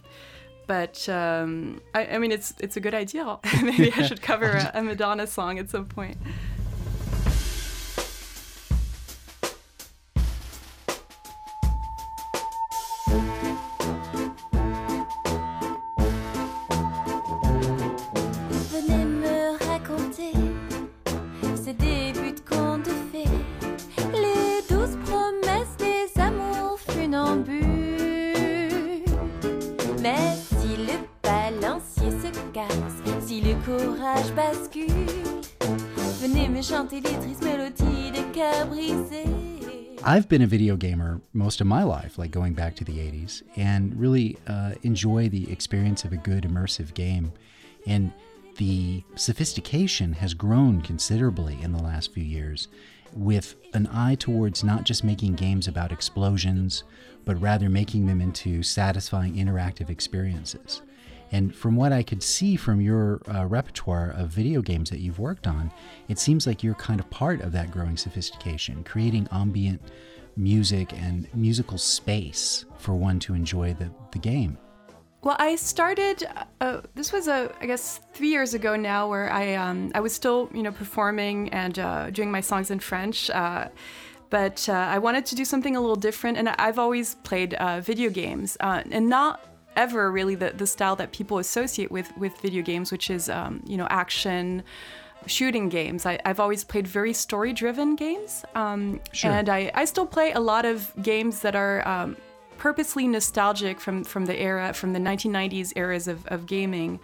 but 0.71 1.09
um, 1.09 1.81
I, 1.95 2.07
I, 2.07 2.19
mean, 2.19 2.31
it's 2.31 2.55
it's 2.61 2.77
a 2.77 2.81
good 2.81 2.95
idea. 2.95 3.41
Maybe 3.61 3.93
I 3.93 4.03
should 4.07 4.23
cover 4.23 4.53
a, 4.53 4.71
a 4.75 4.83
Madonna 4.85 5.27
song 5.27 5.59
at 5.59 5.69
some 5.69 5.87
point. 5.87 6.17
I've 40.03 40.31
been 40.31 40.41
a 40.41 40.47
video 40.47 40.77
gamer 40.77 41.21
most 41.35 41.61
of 41.61 41.67
my 41.67 41.83
life, 41.83 42.17
like 42.17 42.31
going 42.31 42.55
back 42.55 42.75
to 42.77 42.85
the 42.85 42.95
80s, 42.95 43.43
and 43.57 43.95
really 44.01 44.39
uh, 44.47 44.73
enjoy 44.83 45.29
the 45.29 45.53
experience 45.53 46.07
of 46.07 46.15
a 46.15 46.17
good 46.17 46.45
immersive 46.45 46.95
game. 46.95 47.33
And 47.87 48.15
the 48.57 49.05
sophistication 49.15 50.15
has 50.15 50.33
grown 50.33 50.81
considerably 50.81 51.61
in 51.61 51.73
the 51.73 51.83
last 51.83 52.15
few 52.15 52.25
years, 52.25 52.69
with 53.13 53.57
an 53.75 53.87
eye 53.93 54.15
towards 54.15 54.65
not 54.65 54.85
just 54.85 55.05
making 55.05 55.35
games 55.35 55.69
about 55.69 55.93
explosions, 55.93 56.85
but 57.27 57.39
rather 57.43 57.69
making 57.69 58.07
them 58.07 58.23
into 58.23 58.63
satisfying 58.63 59.35
interactive 59.35 59.91
experiences. 59.91 60.81
And 61.33 61.55
from 61.55 61.77
what 61.77 61.93
I 61.93 62.03
could 62.03 62.23
see 62.23 62.57
from 62.57 62.81
your 62.81 63.21
uh, 63.33 63.47
repertoire 63.47 64.11
of 64.11 64.31
video 64.31 64.63
games 64.63 64.91
that 64.91 64.99
you've 64.99 65.19
worked 65.19 65.47
on, 65.47 65.71
it 66.09 66.19
seems 66.19 66.47
like 66.47 66.63
you're 66.63 66.75
kind 66.75 67.01
of 67.01 67.09
part 67.11 67.41
of 67.41 67.53
that 67.53 67.71
growing 67.71 67.97
sophistication, 67.97 68.83
creating 68.85 69.29
ambient 69.31 69.81
music 70.37 70.93
and 70.93 71.29
musical 71.35 71.79
space 71.79 72.65
for 72.79 72.95
one 72.95 73.19
to 73.21 73.35
enjoy 73.35 73.75
the, 73.75 73.91
the 74.13 74.19
game. 74.19 74.59
Well, 75.23 75.37
I 75.39 75.57
started. 75.57 76.27
Uh, 76.63 76.81
this 76.95 77.13
was 77.13 77.29
a, 77.29 77.55
I 77.61 77.67
guess, 77.67 78.01
three 78.15 78.31
years 78.31 78.55
ago 78.55 78.75
now, 78.75 79.07
where 79.07 79.31
I 79.31 79.55
um, 79.55 79.93
I 79.95 80.01
was 80.01 80.15
still, 80.15 80.49
you 80.55 80.63
know, 80.63 80.73
performing 80.73 81.51
and 81.51 81.79
uh, 81.79 82.11
doing 82.11 82.31
my 82.31 82.41
songs 82.41 82.71
in 82.71 82.81
French. 82.81 83.29
Uh, 83.29 83.69
but 84.31 84.67
uh, 84.69 84.73
I 84.73 84.99
wanted 84.99 85.27
to 85.27 85.35
do 85.35 85.45
something 85.45 85.77
a 85.77 85.81
little 85.81 85.97
different, 85.97 86.39
and 86.39 86.49
I've 86.49 86.79
always 86.79 87.17
played 87.17 87.53
uh, 87.55 87.81
video 87.81 88.09
games, 88.09 88.57
uh, 88.61 88.83
and 88.91 89.11
not 89.11 89.45
ever 89.77 90.11
really 90.11 90.35
the, 90.35 90.51
the 90.51 90.67
style 90.67 90.97
that 90.97 91.13
people 91.13 91.39
associate 91.39 91.91
with 91.91 92.11
with 92.17 92.39
video 92.41 92.63
games, 92.63 92.93
which 92.93 93.11
is, 93.11 93.29
um, 93.29 93.63
you 93.67 93.77
know, 93.77 93.87
action 93.91 94.63
shooting 95.27 95.69
games. 95.69 96.07
I, 96.07 96.19
have 96.25 96.41
always 96.41 96.65
played 96.65 96.87
very 96.87 97.13
story 97.13 97.53
driven 97.53 97.95
games, 97.95 98.45
um, 98.55 99.01
Sure. 99.13 99.31
and 99.31 99.49
I, 99.49 99.71
I 99.75 99.85
still 99.85 100.07
play 100.07 100.33
a 100.33 100.41
lot 100.41 100.65
of 100.65 100.93
games 101.03 101.41
that 101.41 101.55
are. 101.55 101.87
Um, 101.87 102.17
purposely 102.61 103.09
nostalgic 103.09 103.81
from, 103.81 104.05
from 104.05 104.27
the 104.27 104.39
era, 104.39 104.75
from 104.75 104.93
the 104.93 104.99
1990s 104.99 105.73
eras 105.77 106.07
of, 106.07 106.27
of 106.27 106.45
gaming. 106.45 107.01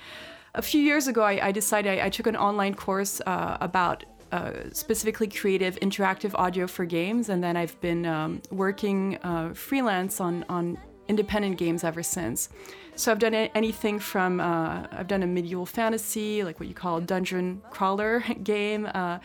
A 0.55 0.61
few 0.61 0.83
years 0.83 1.09
ago, 1.09 1.23
I, 1.23 1.47
I 1.47 1.51
decided 1.51 1.99
I, 1.99 2.07
I 2.07 2.11
took 2.11 2.27
an 2.27 2.37
online 2.37 2.75
course 2.75 3.23
uh, 3.27 3.57
about 3.63 4.05
uh, 4.33 4.53
specifically 4.73 5.29
creative 5.29 5.77
interactive 5.81 6.33
audio 6.35 6.67
for 6.67 6.85
games, 6.85 7.31
and 7.31 7.43
then 7.43 7.57
I've 7.57 7.81
been 7.81 8.05
um, 8.05 8.43
working 8.51 9.17
uh, 9.23 9.55
freelance 9.55 10.21
on, 10.21 10.45
on 10.51 10.77
independent 11.09 11.59
games 11.59 11.85
ever 11.85 12.03
since. 12.03 12.49
So 12.95 13.13
I've 13.13 13.19
done 13.19 13.35
anything 13.35 13.99
from 13.99 14.41
uh, 14.41 14.87
I've 14.91 15.07
done 15.07 15.23
a 15.23 15.27
medieval 15.27 15.67
fantasy, 15.67 16.43
like 16.43 16.59
what 16.59 16.69
you 16.69 16.75
call 16.75 16.97
a 16.99 17.01
dungeon 17.03 17.63
crawler 17.71 18.21
game. 18.43 18.87
Uh, 18.87 19.19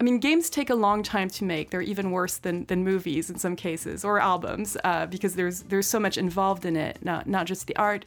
I 0.00 0.02
mean, 0.02 0.18
games 0.18 0.48
take 0.48 0.70
a 0.70 0.74
long 0.74 1.02
time 1.02 1.28
to 1.28 1.44
make. 1.44 1.68
They're 1.68 1.82
even 1.82 2.10
worse 2.10 2.38
than, 2.38 2.64
than 2.64 2.82
movies 2.82 3.28
in 3.28 3.38
some 3.38 3.54
cases 3.54 4.02
or 4.02 4.18
albums 4.18 4.78
uh, 4.82 5.04
because 5.04 5.34
there's 5.34 5.62
there's 5.64 5.86
so 5.86 6.00
much 6.00 6.16
involved 6.16 6.64
in 6.64 6.74
it. 6.74 7.04
Not 7.04 7.26
not 7.26 7.46
just 7.46 7.66
the 7.66 7.76
art, 7.76 8.06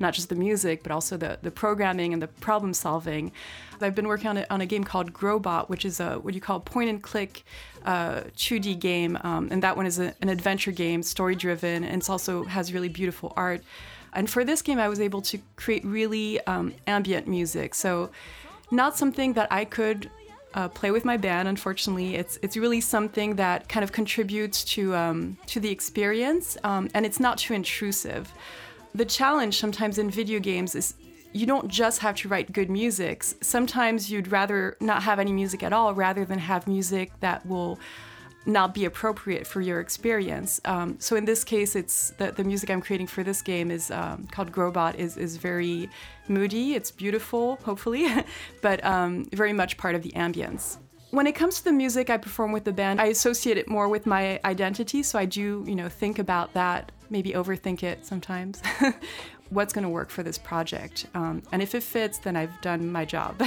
not 0.00 0.14
just 0.14 0.28
the 0.28 0.34
music, 0.34 0.82
but 0.82 0.90
also 0.90 1.16
the, 1.16 1.38
the 1.42 1.50
programming 1.50 2.12
and 2.12 2.22
the 2.22 2.28
problem 2.28 2.74
solving. 2.74 3.32
I've 3.80 3.94
been 3.94 4.08
working 4.08 4.28
on 4.28 4.36
a, 4.38 4.46
on 4.50 4.60
a 4.60 4.66
game 4.66 4.84
called 4.84 5.12
Growbot, 5.12 5.68
which 5.68 5.84
is 5.84 6.00
a 6.00 6.14
what 6.14 6.34
you 6.34 6.40
call 6.40 6.60
point 6.60 6.90
and 6.90 7.02
click 7.02 7.44
uh, 7.84 8.22
2D 8.36 8.78
game, 8.78 9.18
um, 9.22 9.48
and 9.50 9.62
that 9.62 9.76
one 9.76 9.86
is 9.86 9.98
a, 9.98 10.14
an 10.20 10.28
adventure 10.28 10.72
game, 10.72 11.02
story 11.02 11.34
driven, 11.34 11.84
and 11.84 12.02
it 12.02 12.10
also 12.10 12.44
has 12.44 12.72
really 12.72 12.88
beautiful 12.88 13.32
art. 13.36 13.62
And 14.12 14.28
for 14.28 14.44
this 14.44 14.60
game, 14.60 14.78
I 14.78 14.88
was 14.88 15.00
able 15.00 15.22
to 15.22 15.38
create 15.56 15.84
really 15.84 16.44
um, 16.46 16.74
ambient 16.86 17.28
music. 17.28 17.74
So, 17.74 18.10
not 18.72 18.96
something 18.96 19.32
that 19.34 19.50
I 19.50 19.64
could 19.64 20.10
uh, 20.54 20.68
play 20.68 20.90
with 20.90 21.04
my 21.04 21.16
band. 21.16 21.48
Unfortunately, 21.48 22.16
it's 22.16 22.38
it's 22.42 22.56
really 22.56 22.80
something 22.80 23.36
that 23.36 23.68
kind 23.68 23.84
of 23.84 23.92
contributes 23.92 24.64
to 24.64 24.94
um, 24.94 25.36
to 25.46 25.60
the 25.60 25.70
experience, 25.70 26.56
um, 26.64 26.90
and 26.94 27.06
it's 27.06 27.20
not 27.20 27.38
too 27.38 27.54
intrusive. 27.54 28.32
The 28.94 29.04
challenge 29.04 29.58
sometimes 29.58 29.98
in 29.98 30.10
video 30.10 30.40
games 30.40 30.74
is 30.74 30.94
you 31.32 31.46
don't 31.46 31.68
just 31.68 32.00
have 32.00 32.16
to 32.16 32.28
write 32.28 32.52
good 32.52 32.70
music. 32.70 33.22
Sometimes 33.22 34.10
you'd 34.10 34.32
rather 34.32 34.76
not 34.80 35.02
have 35.04 35.18
any 35.18 35.32
music 35.32 35.62
at 35.62 35.72
all, 35.72 35.94
rather 35.94 36.24
than 36.24 36.38
have 36.38 36.66
music 36.66 37.12
that 37.20 37.46
will 37.46 37.78
not 38.46 38.74
be 38.74 38.84
appropriate 38.84 39.46
for 39.46 39.60
your 39.60 39.80
experience. 39.80 40.60
Um, 40.64 40.96
so 40.98 41.14
in 41.14 41.24
this 41.24 41.44
case, 41.44 41.76
it's 41.76 42.10
the, 42.18 42.32
the 42.32 42.42
music 42.42 42.70
I'm 42.70 42.80
creating 42.80 43.06
for 43.06 43.22
this 43.22 43.42
game 43.42 43.70
is 43.70 43.90
um, 43.90 44.26
called 44.32 44.50
Growbot. 44.50 44.94
is 44.96 45.16
is 45.16 45.36
very 45.36 45.90
moody. 46.28 46.74
It's 46.74 46.90
beautiful, 46.90 47.56
hopefully, 47.64 48.08
but 48.62 48.84
um, 48.84 49.26
very 49.32 49.52
much 49.52 49.76
part 49.76 49.94
of 49.94 50.02
the 50.02 50.10
ambience. 50.12 50.78
When 51.10 51.26
it 51.26 51.34
comes 51.34 51.58
to 51.58 51.64
the 51.64 51.72
music 51.72 52.08
I 52.08 52.16
perform 52.16 52.52
with 52.52 52.64
the 52.64 52.72
band, 52.72 53.00
I 53.00 53.06
associate 53.06 53.58
it 53.58 53.68
more 53.68 53.88
with 53.88 54.06
my 54.06 54.40
identity. 54.44 55.02
So 55.02 55.18
I 55.18 55.26
do, 55.26 55.64
you 55.66 55.74
know, 55.74 55.88
think 55.88 56.18
about 56.18 56.52
that, 56.54 56.92
maybe 57.10 57.32
overthink 57.32 57.82
it 57.82 58.06
sometimes. 58.06 58.62
What's 59.50 59.72
going 59.72 59.82
to 59.82 59.88
work 59.88 60.10
for 60.10 60.22
this 60.22 60.38
project? 60.38 61.06
Um, 61.14 61.42
and 61.50 61.60
if 61.60 61.74
it 61.74 61.82
fits, 61.82 62.18
then 62.18 62.36
I've 62.36 62.60
done 62.60 62.90
my 62.90 63.04
job. 63.04 63.42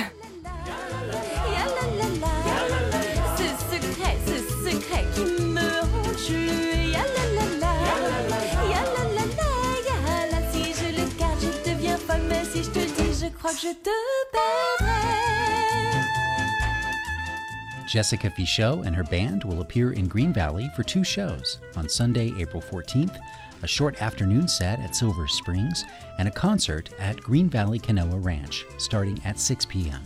Jessica 17.93 18.27
Fichot 18.31 18.87
and 18.87 18.95
her 18.95 19.03
band 19.03 19.43
will 19.43 19.61
appear 19.61 19.93
in 19.93 20.07
Green 20.07 20.33
Valley 20.33 20.67
for 20.75 20.81
two 20.81 21.03
shows 21.03 21.59
on 21.75 21.87
Sunday, 21.87 22.33
April 22.39 22.59
14th, 22.59 23.19
a 23.61 23.67
short 23.67 24.01
afternoon 24.01 24.47
set 24.47 24.79
at 24.79 24.95
Silver 24.95 25.27
Springs, 25.27 25.85
and 26.17 26.27
a 26.27 26.31
concert 26.31 26.89
at 26.97 27.21
Green 27.21 27.47
Valley 27.47 27.77
Canoa 27.77 28.17
Ranch 28.25 28.65
starting 28.79 29.21
at 29.25 29.37
6 29.37 29.67
p.m. 29.67 30.01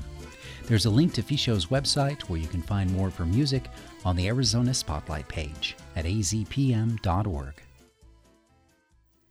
There's 0.65 0.85
a 0.85 0.89
link 0.89 1.13
to 1.13 1.23
Fichot's 1.23 1.67
website 1.67 2.23
where 2.23 2.41
you 2.41 2.47
can 2.47 2.61
find 2.61 2.91
more 2.91 3.07
of 3.07 3.15
her 3.15 3.25
music 3.25 3.69
on 4.03 4.17
the 4.17 4.27
Arizona 4.27 4.73
Spotlight 4.73 5.29
page 5.29 5.77
at 5.95 6.03
azpm.org. 6.03 7.53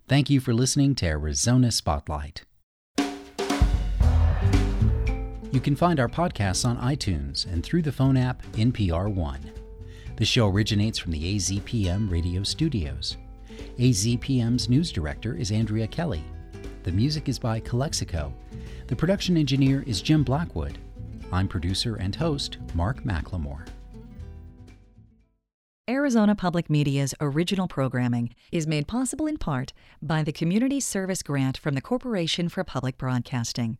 Thank 0.09 0.31
you 0.31 0.41
for 0.41 0.55
listening 0.55 0.95
to 0.95 1.07
Arizona 1.07 1.71
Spotlight. 1.71 2.47
You 5.57 5.63
can 5.63 5.75
find 5.75 5.99
our 5.99 6.07
podcasts 6.07 6.69
on 6.69 6.77
iTunes 6.77 7.51
and 7.51 7.65
through 7.65 7.81
the 7.81 7.91
phone 7.91 8.19
app 8.19 8.43
NPR 8.53 9.11
One. 9.11 9.41
The 10.17 10.25
show 10.27 10.49
originates 10.49 10.99
from 10.99 11.13
the 11.13 11.35
AZPM 11.35 12.11
radio 12.11 12.43
studios. 12.43 13.17
AZPM's 13.79 14.69
news 14.69 14.93
director 14.93 15.35
is 15.35 15.51
Andrea 15.51 15.87
Kelly. 15.87 16.23
The 16.83 16.93
music 16.93 17.31
is 17.31 17.39
by 17.39 17.61
Calexico. 17.61 18.35
The 18.89 18.97
production 18.97 19.39
engineer 19.39 19.83
is 19.87 20.03
Jim 20.03 20.23
Blackwood. 20.25 20.77
I'm 21.33 21.49
producer 21.49 21.97
and 21.97 22.15
host 22.15 22.59
Mark 22.75 23.05
McLemore. 23.05 23.67
Arizona 25.89 26.35
Public 26.35 26.69
Media's 26.69 27.15
original 27.19 27.67
programming 27.67 28.35
is 28.53 28.67
made 28.67 28.87
possible 28.87 29.27
in 29.27 29.39
part 29.39 29.73
by 30.03 30.23
the 30.23 30.33
Community 30.33 30.81
Service 30.81 31.23
Grant 31.23 31.57
from 31.57 31.75
the 31.75 31.81
Corporation 31.81 32.51
for 32.51 32.63
Public 32.63 32.99
Broadcasting. 32.99 33.79